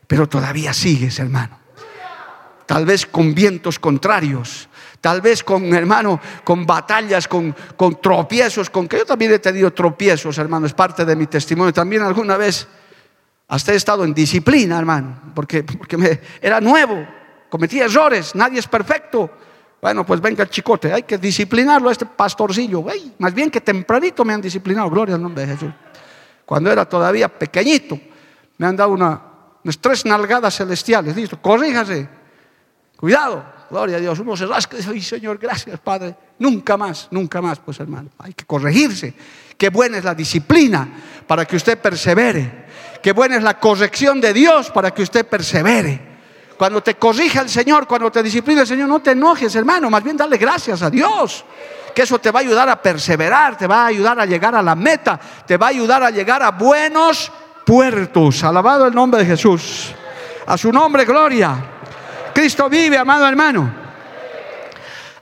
[0.07, 1.59] Pero todavía sigues, hermano.
[2.67, 4.69] Tal vez con vientos contrarios.
[5.01, 8.71] Tal vez con, hermano, con batallas, con, con tropiezos.
[8.71, 10.67] Con que yo también he tenido tropiezos, hermano.
[10.67, 11.73] Es parte de mi testimonio.
[11.73, 12.67] También alguna vez
[13.49, 15.33] hasta he estado en disciplina, hermano.
[15.35, 17.07] Porque, porque me, era nuevo.
[17.49, 18.35] Cometí errores.
[18.35, 19.31] Nadie es perfecto.
[19.81, 22.85] Bueno, pues venga el chicote, hay que disciplinarlo a este pastorcillo.
[23.19, 25.73] más bien que tempranito me han disciplinado, gloria al nombre de Jesús.
[26.45, 27.99] Cuando era todavía pequeñito,
[28.59, 29.21] me han dado una,
[29.63, 31.15] unas tres nalgadas celestiales.
[31.15, 32.09] Listo, corríjase,
[32.97, 33.45] cuidado.
[33.69, 37.59] gloria a Dios, uno se rasca y dice, Señor, gracias Padre, nunca más, nunca más,
[37.59, 39.13] pues hermano, hay que corregirse.
[39.59, 40.89] Qué buena es la disciplina
[41.27, 42.67] para que usted persevere.
[43.03, 46.06] Qué buena es la corrección de Dios para que usted persevere.
[46.57, 50.03] Cuando te corrija el Señor, cuando te disciplina el Señor, no te enojes, hermano, más
[50.03, 51.45] bien dale gracias a Dios.
[51.95, 54.63] Que eso te va a ayudar a perseverar, te va a ayudar a llegar a
[54.63, 57.31] la meta, te va a ayudar a llegar a buenos
[57.65, 58.43] puertos.
[58.45, 59.93] Alabado el nombre de Jesús.
[60.47, 61.57] A su nombre, gloria.
[62.33, 63.87] Cristo vive, amado hermano.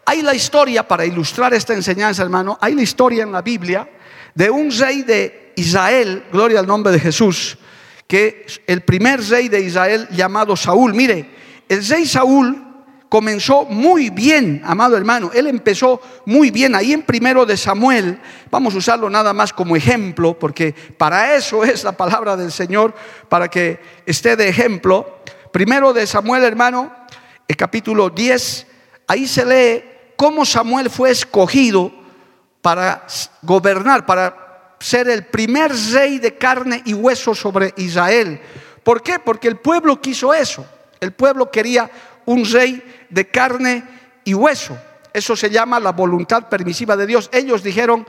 [0.07, 3.89] Hay la historia, para ilustrar esta enseñanza, hermano, hay la historia en la Biblia
[4.35, 7.57] de un rey de Israel, gloria al nombre de Jesús,
[8.07, 10.95] que el primer rey de Israel llamado Saúl.
[10.95, 11.29] Mire,
[11.69, 12.65] el rey Saúl
[13.09, 15.31] comenzó muy bien, amado hermano.
[15.33, 16.75] Él empezó muy bien.
[16.75, 18.19] Ahí en primero de Samuel,
[18.51, 22.93] vamos a usarlo nada más como ejemplo, porque para eso es la palabra del Señor,
[23.29, 25.21] para que esté de ejemplo.
[25.53, 26.93] Primero de Samuel, hermano,
[27.47, 28.67] el capítulo 10,
[29.07, 29.85] ahí se lee
[30.17, 31.93] cómo Samuel fue escogido
[32.61, 33.07] para
[33.43, 34.44] gobernar, para
[34.85, 38.39] ser el primer rey de carne y hueso sobre Israel.
[38.83, 39.19] ¿Por qué?
[39.19, 40.67] Porque el pueblo quiso eso.
[41.01, 41.91] El pueblo quería
[42.27, 43.83] un rey de carne
[44.25, 44.77] y hueso.
[45.11, 47.31] Eso se llama la voluntad permisiva de Dios.
[47.33, 48.07] Ellos dijeron,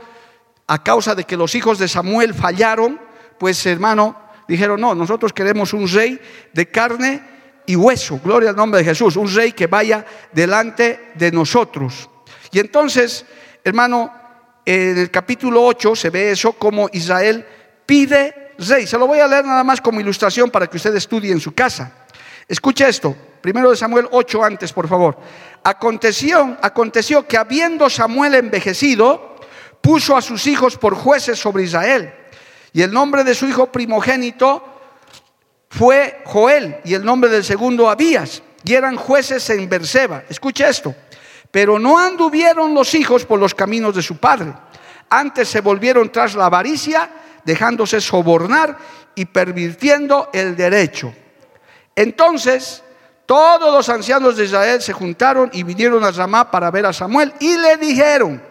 [0.67, 2.99] a causa de que los hijos de Samuel fallaron,
[3.39, 6.19] pues hermano, dijeron, no, nosotros queremos un rey
[6.51, 7.23] de carne
[7.65, 8.19] y hueso.
[8.21, 9.15] Gloria al nombre de Jesús.
[9.15, 12.09] Un rey que vaya delante de nosotros.
[12.51, 13.25] Y entonces,
[13.63, 14.24] hermano,
[14.65, 17.45] en el capítulo 8 se ve eso como Israel
[17.85, 18.87] pide rey.
[18.87, 21.53] Se lo voy a leer nada más como ilustración para que usted estudie en su
[21.53, 21.91] casa.
[22.47, 23.15] Escucha esto.
[23.41, 25.17] Primero de Samuel 8 antes, por favor.
[25.63, 29.35] Aconteció, aconteció que habiendo Samuel envejecido,
[29.81, 32.11] puso a sus hijos por jueces sobre Israel.
[32.73, 34.63] Y el nombre de su hijo primogénito
[35.69, 38.41] fue Joel y el nombre del segundo Abías.
[38.63, 40.23] Y eran jueces en Berseba.
[40.27, 40.95] Escucha esto.
[41.55, 44.51] Pero no anduvieron los hijos por los caminos de su padre.
[45.09, 47.09] Antes se volvieron tras la avaricia,
[47.45, 48.77] dejándose sobornar
[49.15, 51.13] y pervirtiendo el derecho.
[51.95, 52.83] Entonces
[53.25, 57.31] todos los ancianos de Israel se juntaron y vinieron a Ramá para ver a Samuel
[57.39, 58.43] y le dijeron,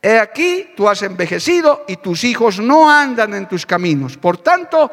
[0.00, 4.16] he aquí, tú has envejecido y tus hijos no andan en tus caminos.
[4.16, 4.88] Por tanto,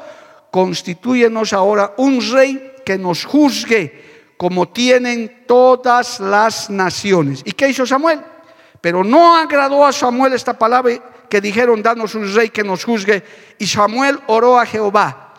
[0.50, 4.13] constituyenos ahora un rey que nos juzgue
[4.44, 7.42] como tienen todas las naciones.
[7.46, 8.20] ¿Y qué hizo Samuel?
[8.82, 10.96] Pero no agradó a Samuel esta palabra
[11.30, 13.24] que dijeron, danos un rey que nos juzgue.
[13.58, 15.34] Y Samuel oró a Jehová.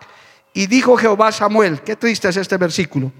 [0.55, 3.11] Y dijo Jehová a Samuel, qué triste es este versículo.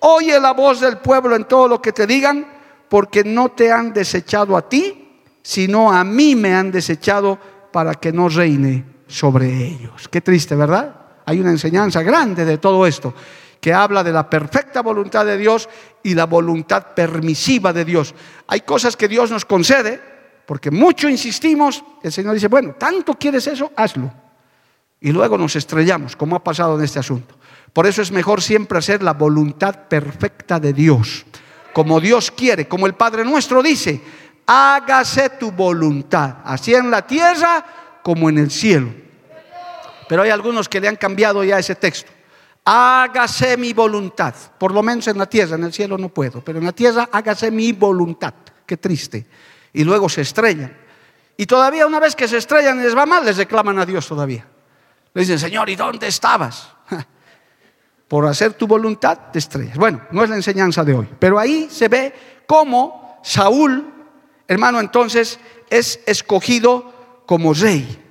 [0.00, 2.44] Oye la voz del pueblo en todo lo que te digan,
[2.88, 7.38] porque no te han desechado a ti, sino a mí me han desechado
[7.70, 10.08] para que no reine sobre ellos.
[10.08, 10.96] Qué triste, ¿verdad?
[11.26, 13.14] Hay una enseñanza grande de todo esto
[13.62, 15.68] que habla de la perfecta voluntad de Dios
[16.02, 18.12] y la voluntad permisiva de Dios.
[18.48, 20.00] Hay cosas que Dios nos concede,
[20.44, 24.12] porque mucho insistimos, el Señor dice, bueno, tanto quieres eso, hazlo.
[25.00, 27.36] Y luego nos estrellamos, como ha pasado en este asunto.
[27.72, 31.24] Por eso es mejor siempre hacer la voluntad perfecta de Dios,
[31.72, 34.00] como Dios quiere, como el Padre nuestro dice,
[34.44, 37.64] hágase tu voluntad, así en la tierra
[38.02, 38.92] como en el cielo.
[40.08, 42.10] Pero hay algunos que le han cambiado ya ese texto.
[42.64, 46.58] Hágase mi voluntad, por lo menos en la tierra, en el cielo no puedo, pero
[46.58, 48.34] en la tierra hágase mi voluntad.
[48.64, 49.26] Qué triste.
[49.72, 50.76] Y luego se estrellan.
[51.36, 54.06] Y todavía una vez que se estrellan y les va mal, les reclaman a Dios
[54.06, 54.46] todavía.
[55.14, 56.68] Le dicen, Señor, ¿y dónde estabas?
[58.12, 59.78] por hacer tu voluntad te estrellas.
[59.78, 62.12] Bueno, no es la enseñanza de hoy, pero ahí se ve
[62.46, 63.90] cómo Saúl,
[64.46, 68.01] hermano, entonces es escogido como rey.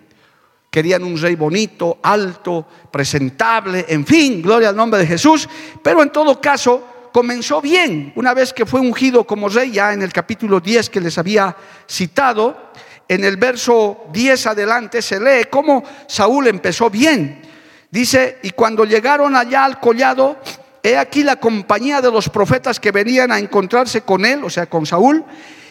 [0.71, 5.49] Querían un rey bonito, alto, presentable, en fin, gloria al nombre de Jesús,
[5.83, 8.13] pero en todo caso comenzó bien.
[8.15, 11.53] Una vez que fue ungido como rey, ya en el capítulo 10 que les había
[11.89, 12.71] citado,
[13.05, 17.41] en el verso 10 adelante se lee cómo Saúl empezó bien.
[17.89, 20.37] Dice, y cuando llegaron allá al collado,
[20.81, 24.67] he aquí la compañía de los profetas que venían a encontrarse con él, o sea,
[24.67, 25.25] con Saúl,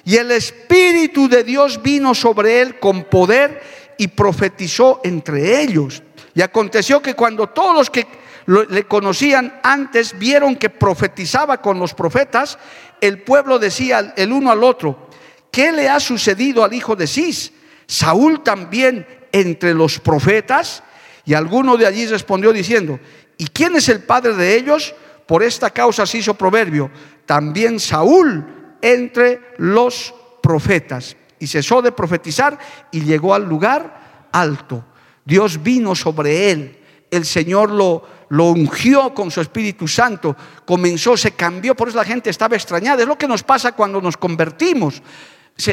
[0.05, 6.03] y el Espíritu de Dios vino sobre él con poder y profetizó entre ellos.
[6.35, 8.07] Y aconteció que cuando todos los que
[8.47, 12.59] le conocían antes vieron que profetizaba con los profetas,
[13.03, 15.11] el pueblo decía el uno al otro,
[15.51, 17.53] ¿qué le ha sucedido al hijo de Cis?
[17.87, 20.83] Saúl también entre los profetas.
[21.27, 22.99] Y alguno de allí respondió diciendo,
[23.37, 24.95] ¿y quién es el padre de ellos?
[25.27, 26.91] Por esta causa se hizo proverbio,
[27.27, 31.17] también Saúl entre los profetas.
[31.41, 32.57] Y cesó de profetizar
[32.93, 34.85] y llegó al lugar alto.
[35.25, 41.33] Dios vino sobre él el Señor lo, lo ungió con su Espíritu Santo, comenzó, se
[41.33, 43.03] cambió, por eso la gente estaba extrañada.
[43.03, 45.03] Es lo que nos pasa cuando nos convertimos.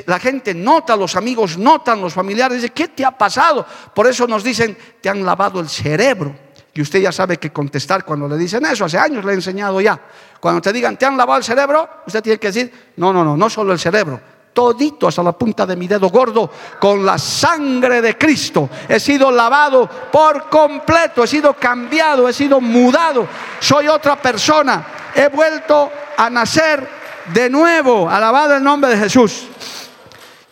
[0.05, 3.65] La gente nota, los amigos notan, los familiares dicen, ¿qué te ha pasado?
[3.93, 6.35] Por eso nos dicen, te han lavado el cerebro.
[6.73, 9.79] Y usted ya sabe que contestar cuando le dicen eso, hace años le he enseñado
[9.79, 9.99] ya.
[10.39, 11.89] Cuando te digan, ¿te han lavado el cerebro?
[12.05, 14.19] Usted tiene que decir, no, no, no, no solo el cerebro,
[14.57, 18.67] todito hasta la punta de mi dedo gordo, con la sangre de Cristo.
[18.89, 23.27] He sido lavado por completo, he sido cambiado, he sido mudado.
[23.59, 25.11] Soy otra persona.
[25.13, 26.89] He vuelto a nacer
[27.35, 28.09] de nuevo.
[28.09, 29.45] Alabado el nombre de Jesús.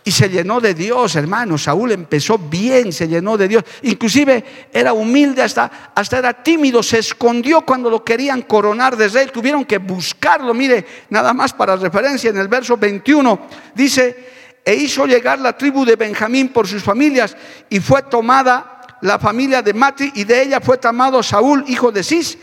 [0.08, 1.58] Y se llenó de Dios, hermano.
[1.58, 3.64] Saúl empezó bien, se llenó de Dios.
[3.82, 6.84] Inclusive era humilde, hasta, hasta era tímido.
[6.84, 9.28] Se escondió cuando lo querían coronar de rey.
[9.34, 10.54] Tuvieron que buscarlo.
[10.54, 14.30] Mire, nada más para referencia, en el verso 21 dice,
[14.64, 17.36] e hizo llegar la tribu de Benjamín por sus familias
[17.68, 22.04] y fue tomada la familia de Mati y de ella fue tomado Saúl, hijo de
[22.04, 22.38] Cis,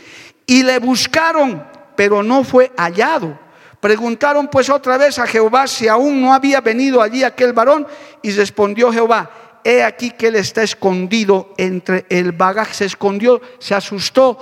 [0.45, 3.39] y le buscaron, pero no fue hallado.
[3.83, 7.85] Preguntaron pues otra vez a Jehová si aún no había venido allí aquel varón
[8.21, 13.75] y respondió Jehová, he aquí que él está escondido entre el bagaje, se escondió, se
[13.75, 14.39] asustó,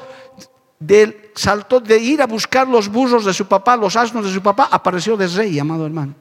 [0.77, 4.43] del, saltó de ir a buscar los burros de su papá, los asnos de su
[4.43, 6.13] papá, apareció de rey, amado hermano.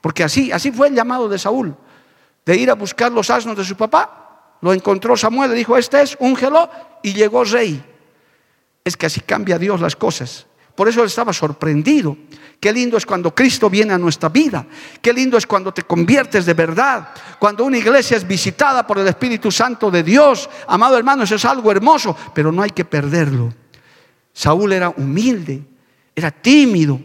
[0.00, 1.74] Porque así, así fue el llamado de Saúl,
[2.46, 4.58] de ir a buscar los asnos de su papá.
[4.60, 6.70] Lo encontró Samuel, le dijo, este es, úngelo,
[7.02, 7.84] y llegó rey.
[8.84, 10.46] Es que así cambia Dios las cosas.
[10.74, 12.16] Por eso él estaba sorprendido.
[12.64, 14.64] Qué lindo es cuando Cristo viene a nuestra vida.
[15.02, 17.08] Qué lindo es cuando te conviertes de verdad.
[17.38, 20.48] Cuando una iglesia es visitada por el Espíritu Santo de Dios.
[20.66, 23.52] Amado hermano, eso es algo hermoso, pero no hay que perderlo.
[24.32, 25.62] Saúl era humilde,
[26.16, 26.98] era tímido,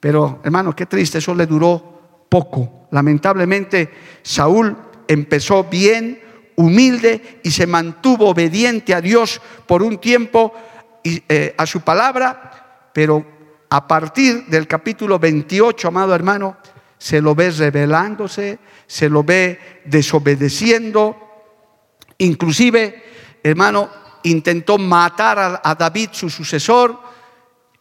[0.00, 2.88] pero hermano, qué triste, eso le duró poco.
[2.90, 4.74] Lamentablemente, Saúl
[5.06, 6.18] empezó bien,
[6.56, 10.54] humilde y se mantuvo obediente a Dios por un tiempo
[11.02, 12.62] y eh, a su palabra
[12.94, 13.26] pero
[13.74, 16.58] a partir del capítulo 28, amado hermano,
[16.96, 21.16] se lo ve rebelándose, se lo ve desobedeciendo.
[22.18, 23.02] Inclusive,
[23.42, 23.90] hermano,
[24.22, 27.00] intentó matar a, David, su sucesor,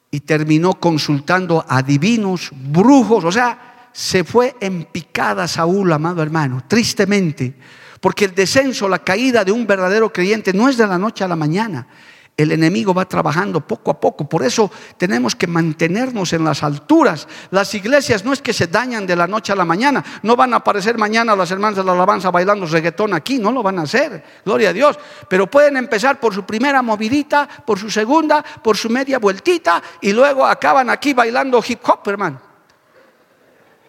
[0.10, 6.64] y terminó consultando a divinos, brujos, o sea, se fue en picada Saúl, amado hermano,
[6.68, 7.54] tristemente,
[8.02, 11.28] porque el descenso, la caída de un verdadero creyente no es de la noche a
[11.28, 11.88] la mañana,
[12.36, 14.28] el enemigo va trabajando poco a poco.
[14.28, 17.28] Por eso tenemos que mantenernos en las alturas.
[17.52, 20.04] Las iglesias no es que se dañan de la noche a la mañana.
[20.24, 23.38] No van a aparecer mañana las hermanas de la alabanza bailando reggaetón aquí.
[23.38, 24.24] No lo van a hacer.
[24.44, 24.98] Gloria a Dios.
[25.28, 30.12] Pero pueden empezar por su primera movidita, por su segunda, por su media vueltita y
[30.12, 32.42] luego acaban aquí bailando hip hop, hermano.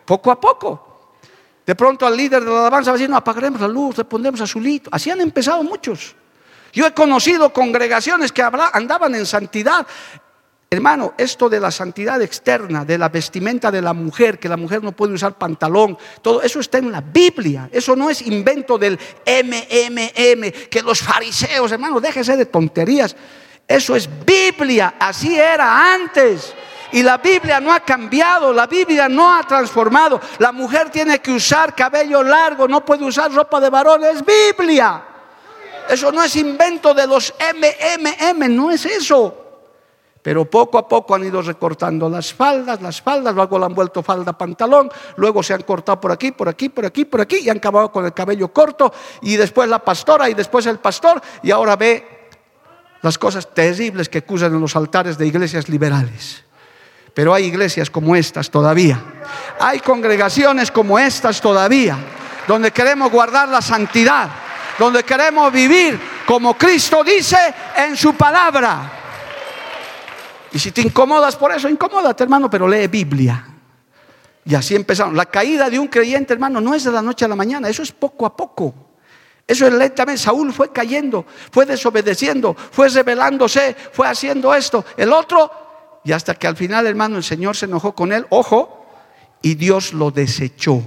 [0.05, 0.91] Poco a poco.
[1.65, 4.05] De pronto al líder de la alabanza va a decir, no, apagaremos la luz, le
[4.05, 4.91] pondremos azulito.
[4.93, 6.15] Así han empezado muchos.
[6.75, 9.87] Yo he conocido congregaciones que andaban en santidad.
[10.69, 14.83] Hermano, esto de la santidad externa, de la vestimenta de la mujer, que la mujer
[14.83, 17.69] no puede usar pantalón, todo eso está en la Biblia.
[17.71, 23.15] Eso no es invento del MMM, que los fariseos, hermano, déjese de tonterías.
[23.69, 26.53] Eso es Biblia, así era antes.
[26.91, 30.21] Y la Biblia no ha cambiado, la Biblia no ha transformado.
[30.39, 35.14] La mujer tiene que usar cabello largo, no puede usar ropa de varón, es Biblia.
[35.89, 39.45] Eso no es invento de los MMM, no es eso.
[40.23, 44.03] Pero poco a poco han ido recortando las faldas, las faldas, luego le han vuelto
[44.03, 47.51] falda pantalón, luego se han cortado por aquí, por aquí, por aquí, por aquí, y
[47.51, 51.51] han acabado con el cabello corto, y después la pastora, y después el pastor, y
[51.51, 52.29] ahora ve
[53.03, 56.43] las cosas terribles que acusan en los altares de iglesias liberales.
[57.13, 59.05] Pero hay iglesias como estas todavía.
[59.61, 61.99] Hay congregaciones como estas todavía,
[62.49, 64.44] donde queremos guardar la santidad
[64.79, 67.37] donde queremos vivir como Cristo dice
[67.77, 68.91] en su palabra.
[70.53, 73.47] Y si te incomodas por eso, incomódate, hermano, pero lee Biblia.
[74.45, 75.15] Y así empezamos.
[75.15, 77.83] La caída de un creyente, hermano, no es de la noche a la mañana, eso
[77.83, 78.75] es poco a poco.
[79.47, 80.23] Eso es lentamente.
[80.23, 85.51] Saúl fue cayendo, fue desobedeciendo, fue rebelándose, fue haciendo esto, el otro,
[86.05, 88.87] y hasta que al final, hermano, el Señor se enojó con él, ojo,
[89.43, 90.83] y Dios lo desechó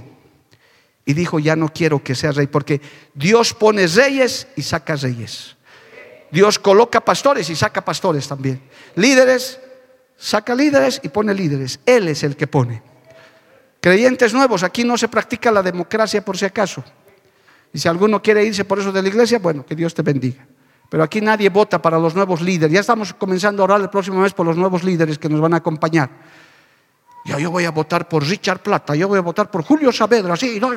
[1.08, 2.82] y dijo, ya no quiero que sea rey, porque
[3.14, 5.56] Dios pone reyes y saca reyes.
[6.30, 8.60] Dios coloca pastores y saca pastores también.
[8.94, 9.58] Líderes,
[10.18, 11.80] saca líderes y pone líderes.
[11.86, 12.82] Él es el que pone.
[13.80, 16.84] Creyentes nuevos, aquí no se practica la democracia por si acaso.
[17.72, 20.46] Y si alguno quiere irse por eso de la iglesia, bueno, que Dios te bendiga.
[20.90, 22.74] Pero aquí nadie vota para los nuevos líderes.
[22.74, 25.54] Ya estamos comenzando a orar el próximo mes por los nuevos líderes que nos van
[25.54, 26.10] a acompañar.
[27.36, 30.70] Yo voy a votar por Richard Plata, yo voy a votar por Julio Saavedra, no,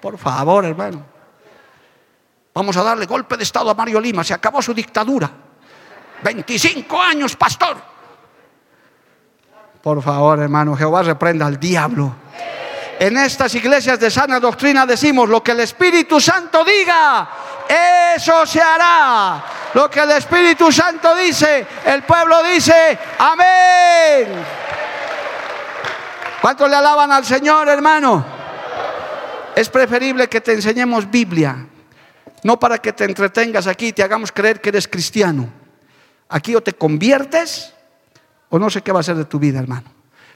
[0.00, 1.04] por favor, hermano.
[2.52, 5.30] Vamos a darle golpe de Estado a Mario Lima, se acabó su dictadura.
[6.22, 7.76] 25 años, pastor.
[9.82, 12.14] Por favor, hermano, Jehová reprenda al diablo.
[12.98, 17.28] En estas iglesias de sana doctrina decimos lo que el Espíritu Santo diga,
[18.14, 19.42] eso se hará.
[19.74, 24.61] Lo que el Espíritu Santo dice, el pueblo dice, amén.
[26.42, 28.26] ¿Cuántos le alaban al Señor, hermano?
[29.54, 31.68] Es preferible que te enseñemos Biblia,
[32.42, 35.48] no para que te entretengas aquí y te hagamos creer que eres cristiano.
[36.28, 37.72] Aquí o te conviertes
[38.48, 39.84] o no sé qué va a ser de tu vida, hermano.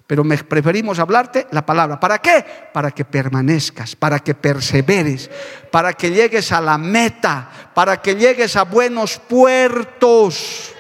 [0.07, 1.99] Pero me preferimos hablarte la palabra.
[1.99, 2.45] ¿Para qué?
[2.73, 5.29] Para que permanezcas, para que perseveres,
[5.73, 10.73] para que llegues a la meta, para que llegues a buenos puertos,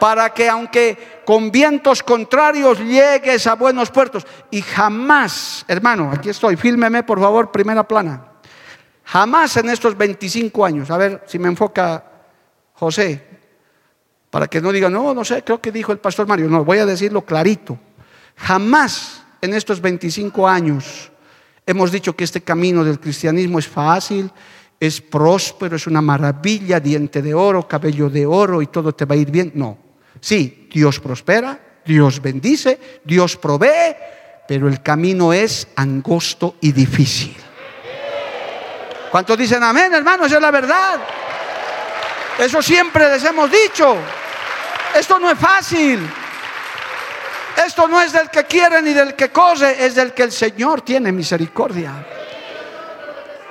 [0.00, 4.26] para que aunque con vientos contrarios llegues a buenos puertos.
[4.50, 8.32] Y jamás, hermano, aquí estoy, fílmeme por favor, primera plana.
[9.04, 12.02] Jamás en estos 25 años, a ver si me enfoca
[12.72, 13.22] José,
[14.30, 16.78] para que no digan, no, no sé, creo que dijo el pastor Mario, no, voy
[16.78, 17.78] a decirlo clarito.
[18.34, 21.12] Jamás en estos 25 años
[21.66, 24.32] hemos dicho que este camino del cristianismo es fácil,
[24.80, 29.14] es próspero, es una maravilla, diente de oro, cabello de oro y todo te va
[29.14, 29.52] a ir bien.
[29.54, 29.87] No.
[30.20, 33.96] Sí, Dios prospera, Dios bendice, Dios provee,
[34.46, 37.36] pero el camino es angosto y difícil.
[39.10, 40.26] ¿Cuántos dicen amén, hermano?
[40.26, 41.00] Esa es la verdad.
[42.38, 43.96] Eso siempre les hemos dicho.
[44.94, 46.00] Esto no es fácil.
[47.66, 50.82] Esto no es del que quiere ni del que corre, es del que el Señor
[50.82, 52.17] tiene misericordia.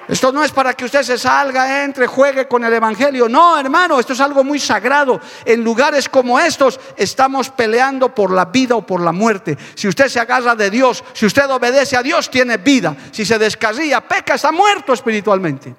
[0.08, 3.28] Esto no es para que usted se salga, entre, juegue con el Evangelio.
[3.28, 5.20] No, hermano, esto es algo muy sagrado.
[5.44, 9.58] En lugares como estos estamos peleando por la vida o por la muerte.
[9.76, 12.96] Si usted se agarra de Dios, si usted obedece a Dios, tiene vida.
[13.12, 15.76] Si se descarría, peca, está muerto espiritualmente.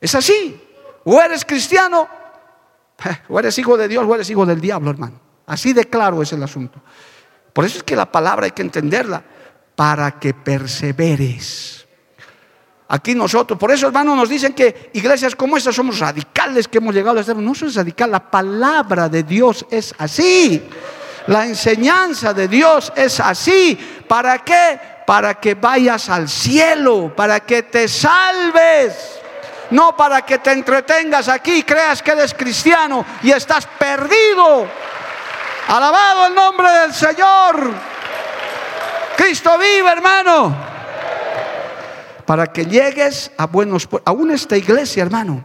[0.00, 0.60] Es así.
[1.04, 2.06] O eres cristiano,
[3.28, 5.18] o eres hijo de Dios, o eres hijo del diablo, hermano.
[5.46, 6.80] Así de claro es el asunto.
[7.54, 9.22] Por eso es que la palabra hay que entenderla,
[9.74, 11.79] para que perseveres.
[12.92, 16.92] Aquí nosotros, por eso hermanos nos dicen que iglesias como estas somos radicales que hemos
[16.92, 17.36] llegado a ser.
[17.36, 20.60] No es radical, la palabra de Dios es así.
[21.28, 23.78] La enseñanza de Dios es así.
[24.08, 24.80] ¿Para qué?
[25.06, 29.20] Para que vayas al cielo, para que te salves.
[29.70, 34.66] No para que te entretengas aquí creas que eres cristiano y estás perdido.
[35.68, 37.72] Alabado el nombre del Señor.
[39.16, 40.69] Cristo vive, hermano
[42.30, 45.42] para que llegues a buenos Aún esta iglesia, hermano,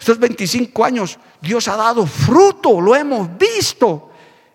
[0.00, 4.10] estos 25 años, Dios ha dado fruto, lo hemos visto.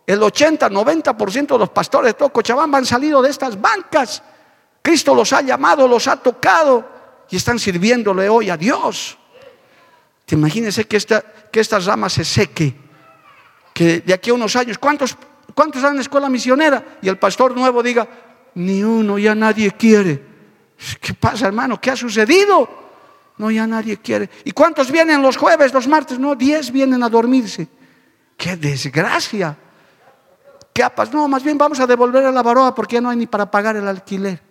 [0.08, 4.24] El 80, 90% de los pastores de todo Cochabamba han salido de estas bancas.
[4.82, 6.90] Cristo los ha llamado, los ha tocado
[7.30, 9.16] y están sirviéndole hoy a Dios.
[10.26, 12.76] Te imagínese que esta, que rama se seque,
[13.76, 15.16] que de aquí a unos años, ¿cuántos,
[15.54, 16.98] ¿cuántos están en la escuela misionera?
[17.00, 18.08] Y el pastor nuevo diga,
[18.56, 20.36] ni uno, ya nadie quiere.
[21.02, 21.80] ¿Qué pasa, hermano?
[21.80, 22.70] ¿Qué ha sucedido?
[23.38, 24.30] No, ya nadie quiere.
[24.44, 26.20] ¿Y cuántos vienen los jueves, los martes?
[26.20, 27.68] No, diez vienen a dormirse.
[28.36, 29.58] ¡Qué desgracia!
[30.74, 30.94] ¿Qué ha?
[31.12, 33.50] No, más bien vamos a devolver a la baroa porque ya no hay ni para
[33.50, 34.42] pagar el alquiler.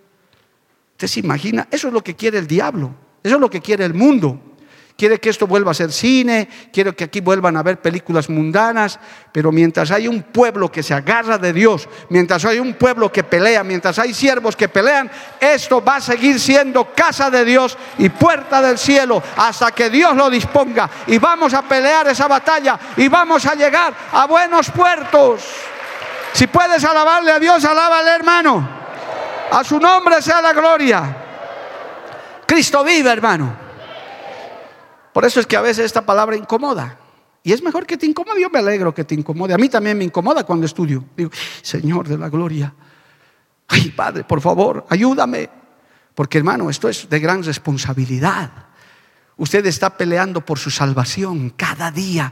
[0.93, 1.69] ¿Usted se imagina?
[1.71, 2.95] Eso es lo que quiere el diablo.
[3.23, 4.41] Eso es lo que quiere el mundo
[4.97, 8.99] quiere que esto vuelva a ser cine, quiere que aquí vuelvan a ver películas mundanas,
[9.31, 13.23] pero mientras hay un pueblo que se agarra de Dios, mientras hay un pueblo que
[13.23, 18.09] pelea, mientras hay siervos que pelean, esto va a seguir siendo casa de Dios y
[18.09, 20.89] puerta del cielo hasta que Dios lo disponga.
[21.07, 25.45] Y vamos a pelear esa batalla y vamos a llegar a buenos puertos.
[26.33, 28.69] Si puedes alabarle a Dios, alábale hermano.
[29.51, 31.17] A su nombre sea la gloria.
[32.47, 33.66] Cristo vive, hermano.
[35.17, 36.99] Por eso es que a veces esta palabra incomoda.
[37.43, 38.39] Y es mejor que te incomode.
[38.39, 39.55] Yo me alegro que te incomode.
[39.55, 41.03] A mí también me incomoda cuando estudio.
[41.17, 41.31] Digo,
[41.63, 42.75] Señor de la gloria.
[43.67, 45.49] Ay, Padre, por favor, ayúdame.
[46.15, 48.51] Porque hermano, esto es de gran responsabilidad.
[49.39, 52.31] Usted está peleando por su salvación cada día.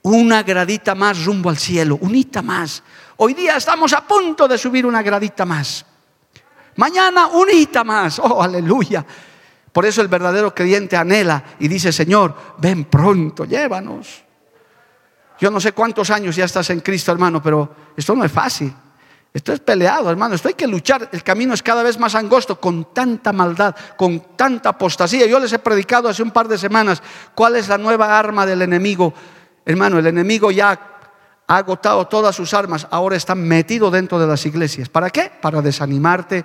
[0.00, 2.82] Una gradita más rumbo al cielo, unita más.
[3.18, 5.84] Hoy día estamos a punto de subir una gradita más.
[6.76, 8.18] Mañana unita más.
[8.18, 9.04] Oh, aleluya.
[9.74, 14.22] Por eso el verdadero creyente anhela y dice, Señor, ven pronto, llévanos.
[15.40, 18.72] Yo no sé cuántos años ya estás en Cristo, hermano, pero esto no es fácil.
[19.32, 20.36] Esto es peleado, hermano.
[20.36, 21.08] Esto hay que luchar.
[21.10, 25.26] El camino es cada vez más angosto con tanta maldad, con tanta apostasía.
[25.26, 27.02] Yo les he predicado hace un par de semanas
[27.34, 29.12] cuál es la nueva arma del enemigo.
[29.66, 30.78] Hermano, el enemigo ya
[31.48, 32.86] ha agotado todas sus armas.
[32.92, 34.88] Ahora está metido dentro de las iglesias.
[34.88, 35.32] ¿Para qué?
[35.42, 36.44] Para desanimarte,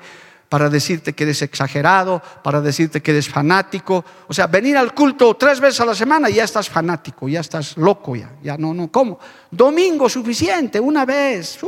[0.49, 4.03] para decirte que eres exagerado, para decirte que eres fanático.
[4.27, 7.39] O sea, venir al culto tres veces a la semana y ya estás fanático, ya
[7.39, 9.19] estás loco, ya, ya no, no, ¿cómo?
[9.51, 11.59] Domingo suficiente, una vez,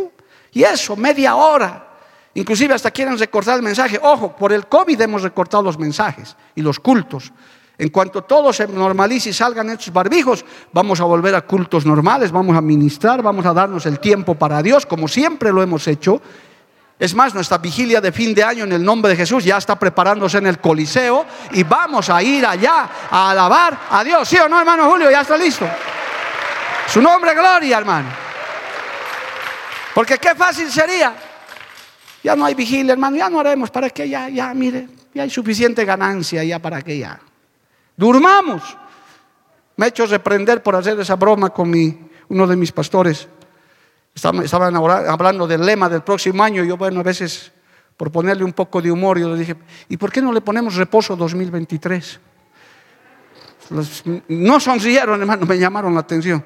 [0.51, 1.87] y eso, media hora.
[2.33, 3.99] Inclusive hasta quieren recortar el mensaje.
[4.01, 7.31] Ojo, por el COVID hemos recortado los mensajes y los cultos.
[7.77, 12.31] En cuanto todo se normalice y salgan estos barbijos, vamos a volver a cultos normales,
[12.31, 16.21] vamos a ministrar, vamos a darnos el tiempo para Dios, como siempre lo hemos hecho.
[17.01, 19.73] Es más, nuestra vigilia de fin de año en el nombre de Jesús ya está
[19.73, 24.29] preparándose en el Coliseo y vamos a ir allá a alabar a Dios.
[24.29, 25.09] ¿Sí o no, hermano Julio?
[25.09, 25.67] Ya está listo.
[26.87, 28.07] Su nombre, gloria, hermano.
[29.95, 31.15] Porque qué fácil sería.
[32.23, 33.71] Ya no hay vigilia, hermano, ya no haremos.
[33.71, 37.19] ¿Para que Ya, ya, mire, ya hay suficiente ganancia, ya para que ya.
[37.97, 38.77] Durmamos.
[39.75, 41.97] Me he hecho reprender por hacer esa broma con mi,
[42.29, 43.27] uno de mis pastores.
[44.13, 47.51] Estaban hablando del lema del próximo año y yo, bueno, a veces
[47.95, 49.55] por ponerle un poco de humor, yo le dije,
[49.87, 52.19] ¿y por qué no le ponemos reposo 2023?
[54.27, 56.43] no sonrieron, hermano, me llamaron la atención.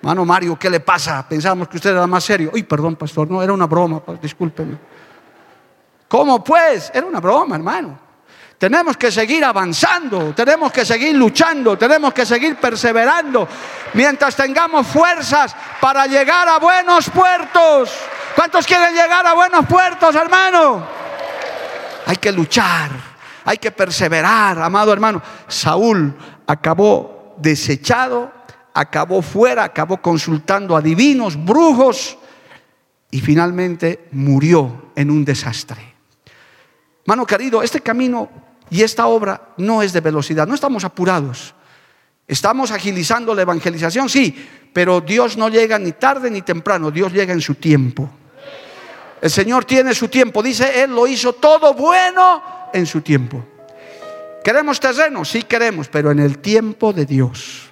[0.00, 1.26] Hermano Mario, ¿qué le pasa?
[1.28, 2.50] Pensábamos que usted era más serio.
[2.54, 4.78] Uy, perdón, pastor, no, era una broma, discúlpeme.
[6.06, 6.90] ¿Cómo pues?
[6.94, 7.98] Era una broma, hermano.
[8.58, 13.46] Tenemos que seguir avanzando, tenemos que seguir luchando, tenemos que seguir perseverando
[13.94, 17.92] mientras tengamos fuerzas para llegar a buenos puertos.
[18.34, 20.84] ¿Cuántos quieren llegar a buenos puertos, hermano?
[22.06, 22.90] Hay que luchar,
[23.44, 25.22] hay que perseverar, amado hermano.
[25.46, 28.32] Saúl acabó desechado,
[28.74, 32.18] acabó fuera, acabó consultando a divinos, brujos
[33.08, 35.94] y finalmente murió en un desastre.
[37.06, 41.54] Mano querido, este camino y esta obra no es de velocidad, no estamos apurados.
[42.26, 47.32] Estamos agilizando la evangelización, sí, pero Dios no llega ni tarde ni temprano, Dios llega
[47.32, 48.10] en su tiempo.
[49.20, 52.42] El Señor tiene su tiempo, dice, Él lo hizo todo bueno
[52.72, 53.44] en su tiempo.
[54.44, 55.24] ¿Queremos terreno?
[55.24, 57.70] Sí queremos, pero en el tiempo de Dios,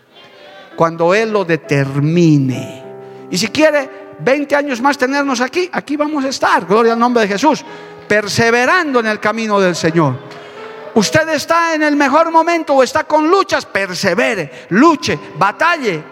[0.75, 2.83] cuando Él lo determine.
[3.31, 3.89] Y si quiere
[4.19, 7.65] 20 años más tenernos aquí, aquí vamos a estar, gloria al nombre de Jesús,
[8.09, 10.19] perseverando en el camino del Señor.
[10.97, 16.03] Usted está en el mejor momento o está con luchas, persevere, luche, batalle.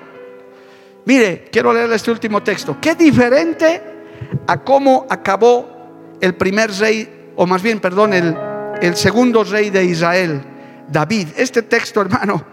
[1.06, 2.76] Mire, quiero leer este último texto.
[2.82, 3.82] Qué diferente
[4.46, 8.36] a cómo acabó el primer rey, o más bien, perdón, el,
[8.82, 10.42] el segundo rey de Israel,
[10.86, 11.28] David.
[11.34, 12.44] Este texto, hermano,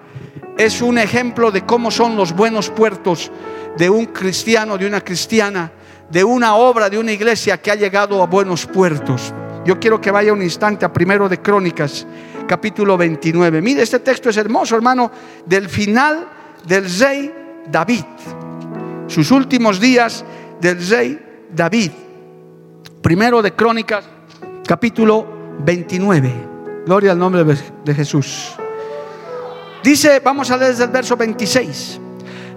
[0.57, 3.29] es un ejemplo de cómo son los buenos puertos
[3.75, 5.69] de un cristiano, de una cristiana,
[6.09, 9.33] de una obra, de una iglesia que ha llegado a buenos puertos.
[9.63, 12.07] Yo quiero que vaya un instante a primero de Crónicas,
[12.47, 13.61] capítulo 29.
[13.61, 15.11] Mire, este texto es hermoso, hermano,
[15.45, 16.27] del final
[16.65, 17.31] del rey
[17.69, 18.03] David.
[19.07, 20.25] Sus últimos días
[20.59, 21.91] del rey David.
[23.03, 24.03] Primero de Crónicas,
[24.65, 25.27] capítulo
[25.59, 26.33] 29.
[26.85, 28.55] Gloria al nombre de Jesús.
[29.83, 31.99] Dice, vamos a leer desde el verso 26.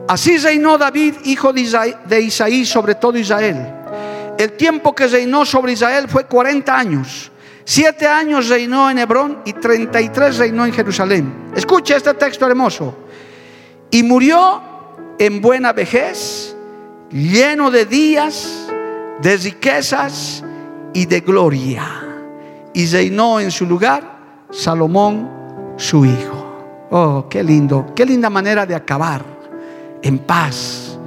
[0.09, 3.84] Así reinó David, hijo de Isaí, sobre todo Israel
[4.45, 7.32] el tiempo que reinó sobre Israel fue 40 años.
[7.64, 11.51] Siete años reinó en Hebrón y 33 reinó en Jerusalén.
[11.57, 12.95] Escucha este texto hermoso.
[13.90, 14.62] Y murió
[15.18, 16.55] en buena vejez,
[17.11, 18.68] lleno de días,
[19.22, 20.45] de riquezas
[20.92, 21.86] y de gloria.
[22.74, 26.86] Y reinó en su lugar Salomón, su hijo.
[26.90, 29.24] Oh, qué lindo, qué linda manera de acabar
[30.03, 30.99] en paz,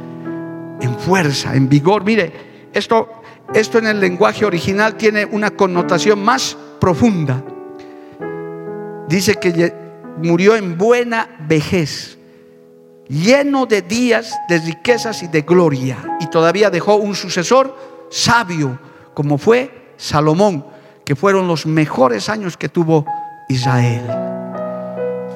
[0.82, 2.04] en fuerza, en vigor.
[2.04, 3.17] Mire, esto
[3.54, 7.44] esto en el lenguaje original tiene una connotación más profunda.
[9.08, 9.74] Dice que
[10.22, 12.18] murió en buena vejez,
[13.08, 16.18] lleno de días, de riquezas y de gloria.
[16.20, 17.76] Y todavía dejó un sucesor
[18.10, 18.80] sabio,
[19.14, 20.66] como fue Salomón,
[21.06, 23.06] que fueron los mejores años que tuvo
[23.48, 24.06] Israel.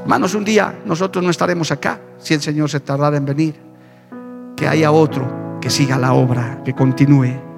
[0.01, 3.55] Hermanos, un día nosotros no estaremos acá si el Señor se tardara en venir.
[4.57, 7.50] Que haya otro que siga la obra, que continúe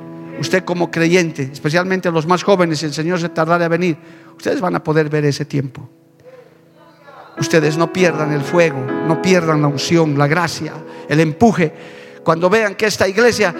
[0.43, 3.97] usted como creyente, especialmente los más jóvenes, si el Señor se tardara a venir,
[4.35, 5.89] ustedes van a poder ver ese tiempo.
[7.39, 10.73] Ustedes no pierdan el fuego, no pierdan la unción, la gracia,
[11.09, 11.73] el empuje.
[12.23, 13.53] Cuando vean que esta iglesia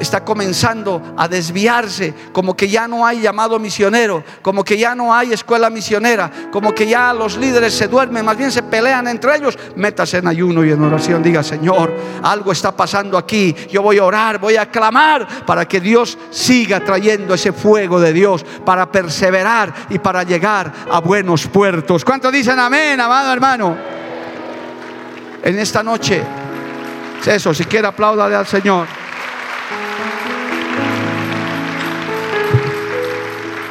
[0.00, 5.14] está comenzando a desviarse, como que ya no hay llamado misionero, como que ya no
[5.14, 9.36] hay escuela misionera, como que ya los líderes se duermen, más bien se pelean entre
[9.36, 11.92] ellos, métase en ayuno y en oración, diga, Señor,
[12.22, 16.80] algo está pasando aquí, yo voy a orar, voy a clamar para que Dios siga
[16.80, 22.04] trayendo ese fuego de Dios, para perseverar y para llegar a buenos puertos.
[22.04, 23.76] ¿Cuántos dicen amén, amado hermano?
[25.42, 26.22] En esta noche,
[27.26, 28.86] eso, si quiere apláudale al Señor.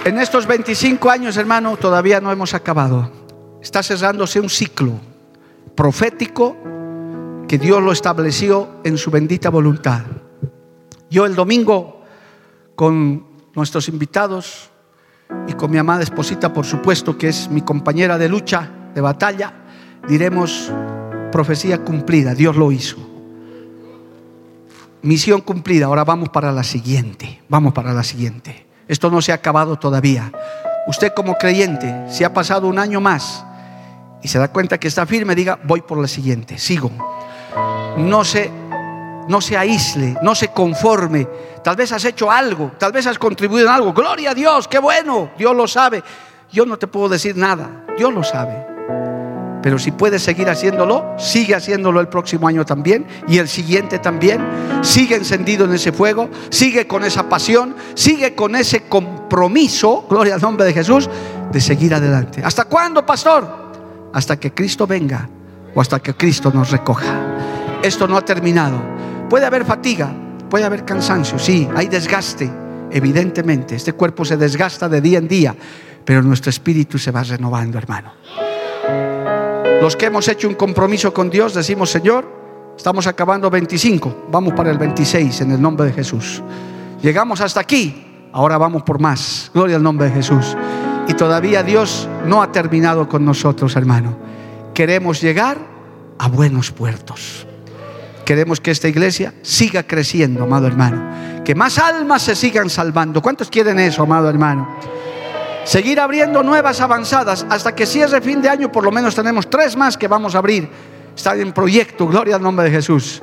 [0.06, 3.12] En estos 25 años, hermano, todavía no hemos acabado.
[3.62, 4.94] Está cerrándose un ciclo
[5.76, 6.56] profético
[7.48, 10.02] que Dios lo estableció en su bendita voluntad.
[11.10, 12.02] Yo el domingo
[12.76, 13.26] con
[13.56, 14.70] nuestros invitados
[15.48, 19.54] y con mi amada esposita, por supuesto, que es mi compañera de lucha, de batalla,
[20.08, 20.72] diremos
[21.32, 23.09] profecía cumplida, Dios lo hizo.
[25.02, 28.66] Misión cumplida, ahora vamos para la siguiente, vamos para la siguiente.
[28.88, 30.32] Esto no se ha acabado todavía.
[30.88, 33.46] Usted como creyente, si ha pasado un año más
[34.22, 36.92] y se da cuenta que está firme, diga, voy por la siguiente, sigo.
[37.98, 38.52] No se,
[39.30, 41.28] no se aísle, no se conforme.
[41.64, 43.94] Tal vez has hecho algo, tal vez has contribuido en algo.
[43.94, 46.04] Gloria a Dios, qué bueno, Dios lo sabe.
[46.52, 48.69] Yo no te puedo decir nada, Dios lo sabe.
[49.62, 54.42] Pero si puedes seguir haciéndolo, sigue haciéndolo el próximo año también y el siguiente también.
[54.82, 60.42] Sigue encendido en ese fuego, sigue con esa pasión, sigue con ese compromiso, gloria al
[60.42, 61.10] nombre de Jesús,
[61.52, 62.42] de seguir adelante.
[62.44, 63.70] ¿Hasta cuándo, pastor?
[64.14, 65.28] Hasta que Cristo venga
[65.76, 67.20] o hasta que Cristo nos recoja.
[67.84, 68.82] Esto no ha terminado.
[69.30, 70.12] Puede haber fatiga,
[70.50, 72.50] puede haber cansancio, sí, hay desgaste,
[72.92, 73.76] evidentemente.
[73.76, 75.56] Este cuerpo se desgasta de día en día,
[76.04, 78.14] pero nuestro espíritu se va renovando, hermano.
[79.82, 82.28] Los que hemos hecho un compromiso con Dios decimos, Señor,
[82.76, 86.44] estamos acabando 25, vamos para el 26 en el nombre de Jesús.
[87.02, 89.50] Llegamos hasta aquí, ahora vamos por más.
[89.54, 90.58] Gloria al nombre de Jesús.
[91.08, 94.18] Y todavía Dios no ha terminado con nosotros, hermano.
[94.74, 95.58] Queremos llegar
[96.18, 97.48] a buenos puertos.
[98.26, 101.44] Queremos que esta iglesia siga creciendo, amado hermano.
[101.46, 103.22] Que más almas se sigan salvando.
[103.22, 104.68] ¿Cuántos quieren eso, amado hermano?
[105.64, 109.76] Seguir abriendo nuevas avanzadas hasta que cierre fin de año, por lo menos tenemos tres
[109.76, 110.70] más que vamos a abrir.
[111.16, 113.22] Están en proyecto, gloria al nombre de Jesús.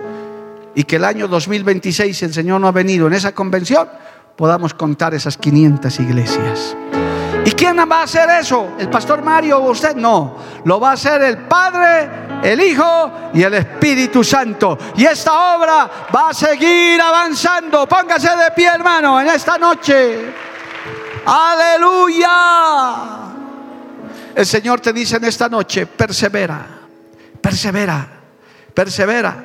[0.74, 3.88] Y que el año 2026, si el Señor no ha venido en esa convención,
[4.36, 6.76] podamos contar esas 500 iglesias.
[7.46, 8.72] ¿Y quién va a hacer eso?
[8.78, 9.94] ¿El pastor Mario o usted?
[9.94, 12.10] No, lo va a hacer el Padre,
[12.42, 14.76] el Hijo y el Espíritu Santo.
[14.96, 17.86] Y esta obra va a seguir avanzando.
[17.86, 20.45] Póngase de pie, hermano, en esta noche.
[21.26, 22.30] Aleluya.
[24.34, 26.64] El Señor te dice en esta noche, persevera,
[27.40, 28.06] persevera,
[28.72, 29.44] persevera,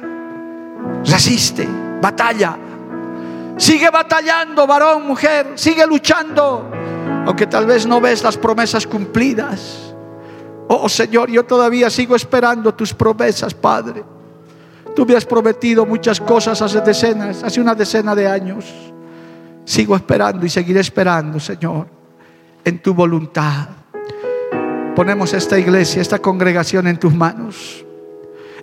[1.05, 1.67] resiste,
[1.99, 2.55] batalla.
[3.57, 6.69] Sigue batallando, varón, mujer, sigue luchando,
[7.25, 9.93] aunque tal vez no ves las promesas cumplidas.
[10.67, 14.03] Oh Señor, yo todavía sigo esperando tus promesas, Padre.
[14.95, 18.90] Tú me has prometido muchas cosas hace decenas, hace una decena de años.
[19.65, 21.87] Sigo esperando y seguiré esperando, Señor,
[22.63, 23.69] en tu voluntad.
[24.95, 27.85] Ponemos esta iglesia, esta congregación en tus manos.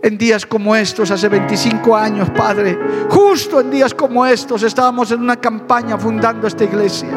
[0.02, 2.78] En días como estos, hace 25 años, Padre,
[3.08, 7.08] justo en días como estos, estábamos en una campaña fundando esta iglesia.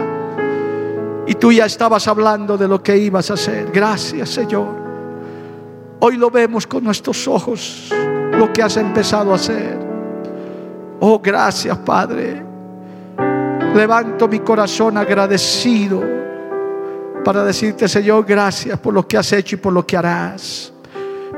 [1.27, 3.69] Y tú ya estabas hablando de lo que ibas a hacer.
[3.71, 4.81] Gracias, Señor.
[5.99, 7.91] Hoy lo vemos con nuestros ojos,
[8.31, 9.77] lo que has empezado a hacer.
[10.99, 12.50] Oh, gracias, Padre.
[13.73, 16.03] Levanto mi corazón agradecido
[17.23, 20.73] para decirte, Señor, gracias por lo que has hecho y por lo que harás.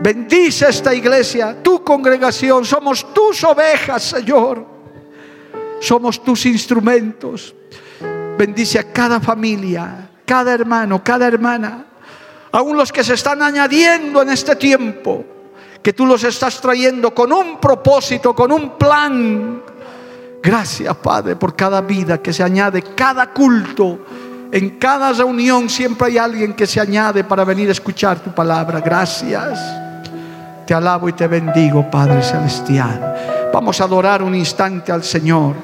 [0.01, 4.65] Bendice esta iglesia, tu congregación, somos tus ovejas, Señor.
[5.79, 7.53] Somos tus instrumentos.
[8.38, 11.86] Bendice a cada familia, cada hermano, cada hermana,
[12.51, 15.23] aún los que se están añadiendo en este tiempo,
[15.81, 19.61] que tú los estás trayendo con un propósito, con un plan
[20.44, 24.00] Gracias, Padre, por cada vida que se añade, cada culto.
[24.52, 28.82] En cada reunión siempre hay alguien que se añade para venir a escuchar tu palabra.
[28.82, 29.58] Gracias.
[30.68, 33.50] Te alabo y te bendigo, Padre Celestial.
[33.54, 35.56] Vamos a adorar un instante al Señor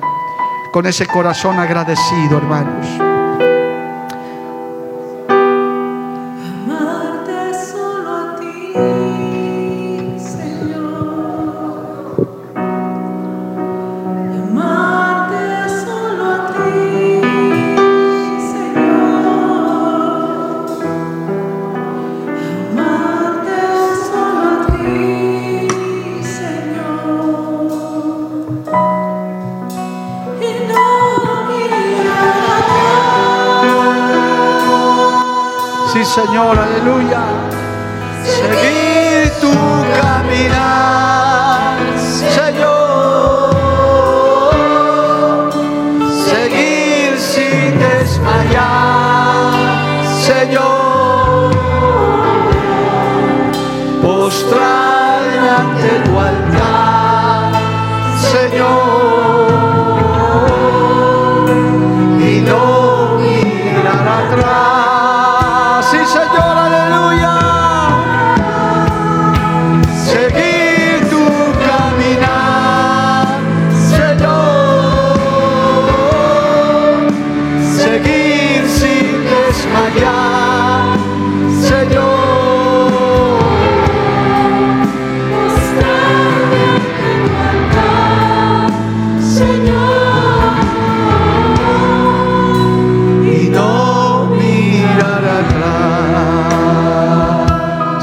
[0.72, 3.09] con ese corazón agradecido, hermanos.
[36.50, 37.19] Aleluya.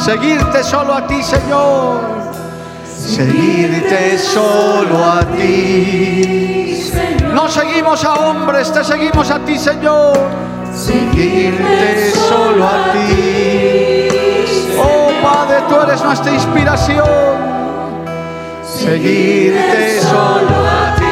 [0.06, 1.98] Seguirte solo a ti, Señor.
[2.86, 6.92] Seguirte solo a ti.
[7.34, 10.16] No seguimos a hombres, te seguimos a ti, Señor.
[10.72, 14.08] Seguirte solo a ti.
[14.78, 17.04] Oh Padre, tú eres nuestra inspiración.
[18.62, 21.06] Seguirte solo a ti.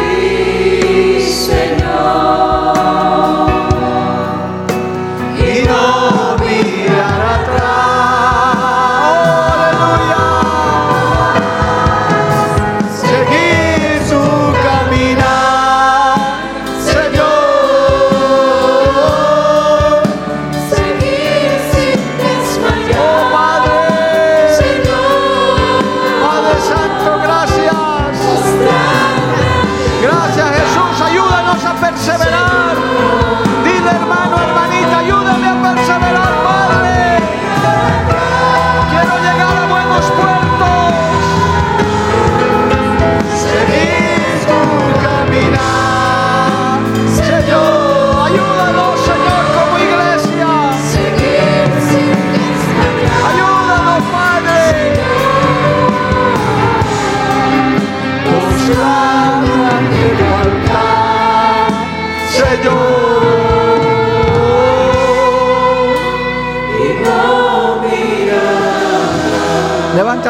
[1.16, 2.63] y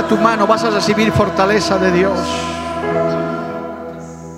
[0.09, 2.19] Tu mano, vas a recibir fortaleza de Dios.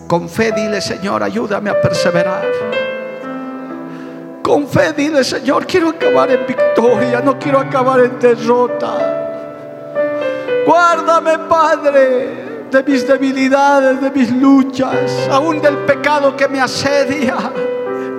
[0.06, 2.44] Con fe dile, Señor, ayúdame a perseverar.
[4.42, 9.16] Con fe dile, Señor, quiero acabar en victoria, no quiero acabar en derrota.
[10.64, 17.36] Guárdame, Padre, de mis debilidades, de mis luchas, aún del pecado que me asedia.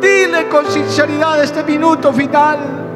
[0.02, 2.87] Dile con sinceridad este minuto final.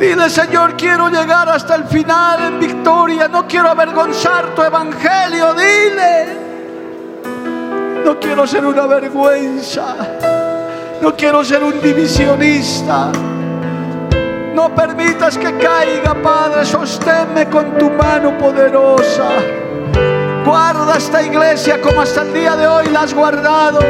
[0.00, 3.28] Dile, Señor, quiero llegar hasta el final en victoria.
[3.28, 5.52] No quiero avergonzar tu evangelio.
[5.52, 6.38] Dile.
[8.02, 9.94] No quiero ser una vergüenza.
[11.02, 13.12] No quiero ser un divisionista.
[14.54, 16.64] No permitas que caiga, Padre.
[16.64, 19.28] Sosténme con tu mano poderosa.
[20.46, 23.80] Guarda esta iglesia como hasta el día de hoy la has guardado.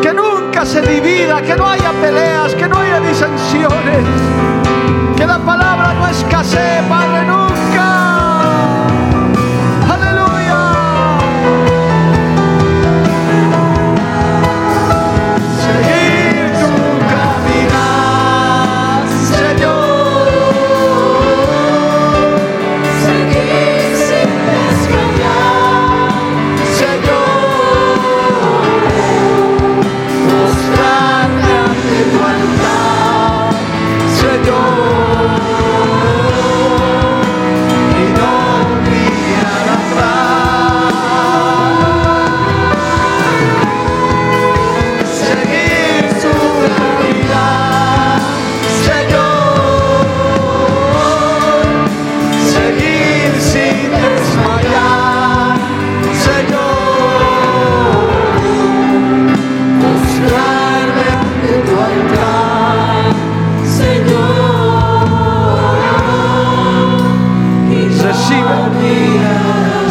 [0.00, 4.51] Que nunca se divida, que no haya peleas, que no haya disensiones.
[5.22, 7.41] Que la palabra no escasee, Padre, nunca.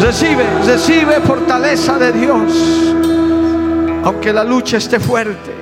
[0.00, 2.94] Recibe, recibe, fortaleza de Dios.
[4.04, 5.54] Aunque la lucha esté fuerte,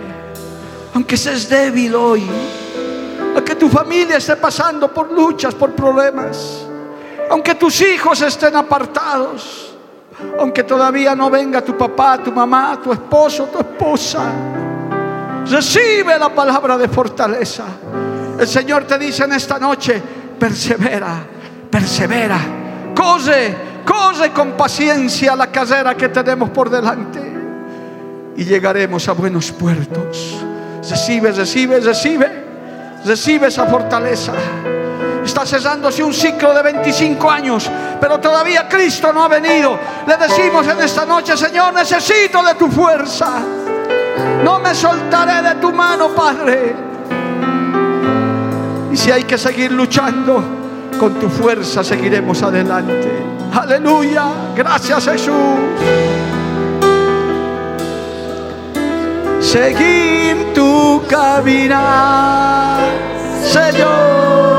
[0.94, 2.26] aunque seas débil hoy,
[3.34, 6.66] aunque tu familia esté pasando por luchas, por problemas,
[7.30, 9.74] aunque tus hijos estén apartados,
[10.38, 14.22] aunque todavía no venga tu papá, tu mamá, tu esposo, tu esposa,
[15.48, 17.64] recibe la palabra de fortaleza.
[18.38, 20.02] El Señor te dice en esta noche,
[20.38, 21.22] persevera,
[21.70, 22.38] persevera,
[23.01, 27.20] corre, corre con paciencia la carrera que tenemos por delante
[28.36, 30.36] y llegaremos a buenos puertos.
[30.88, 32.44] Recibe, recibe, recibe,
[33.05, 34.32] recibe esa fortaleza.
[35.24, 37.70] Está cesándose un ciclo de 25 años,
[38.01, 39.78] pero todavía Cristo no ha venido.
[40.07, 43.32] Le decimos en esta noche, Señor, necesito de tu fuerza.
[44.44, 46.74] No me soltaré de tu mano, Padre.
[48.92, 50.59] Y si hay que seguir luchando,
[51.01, 53.09] con tu fuerza seguiremos adelante.
[53.55, 54.53] Aleluya.
[54.55, 55.32] Gracias Jesús.
[59.40, 62.80] Seguir tu caminar,
[63.42, 64.49] Señor.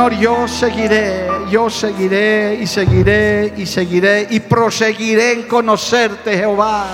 [0.00, 6.86] Señor, yo seguiré, yo seguiré y seguiré y seguiré y proseguiré en conocerte, Jehová.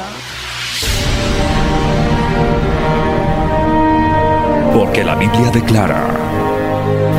[4.75, 6.09] Porque la Biblia declara,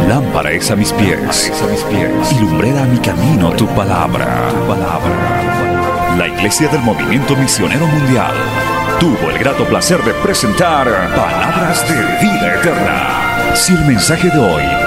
[0.09, 1.53] lámpara es a mis pies,
[1.89, 6.15] pies, y lumbrera a mi camino tu palabra, tu palabra.
[6.17, 8.33] La Iglesia del Movimiento Misionero Mundial
[8.99, 10.85] tuvo el grato placer de presentar
[11.15, 13.55] Palabras de Vida Eterna.
[13.55, 14.86] Si el mensaje de hoy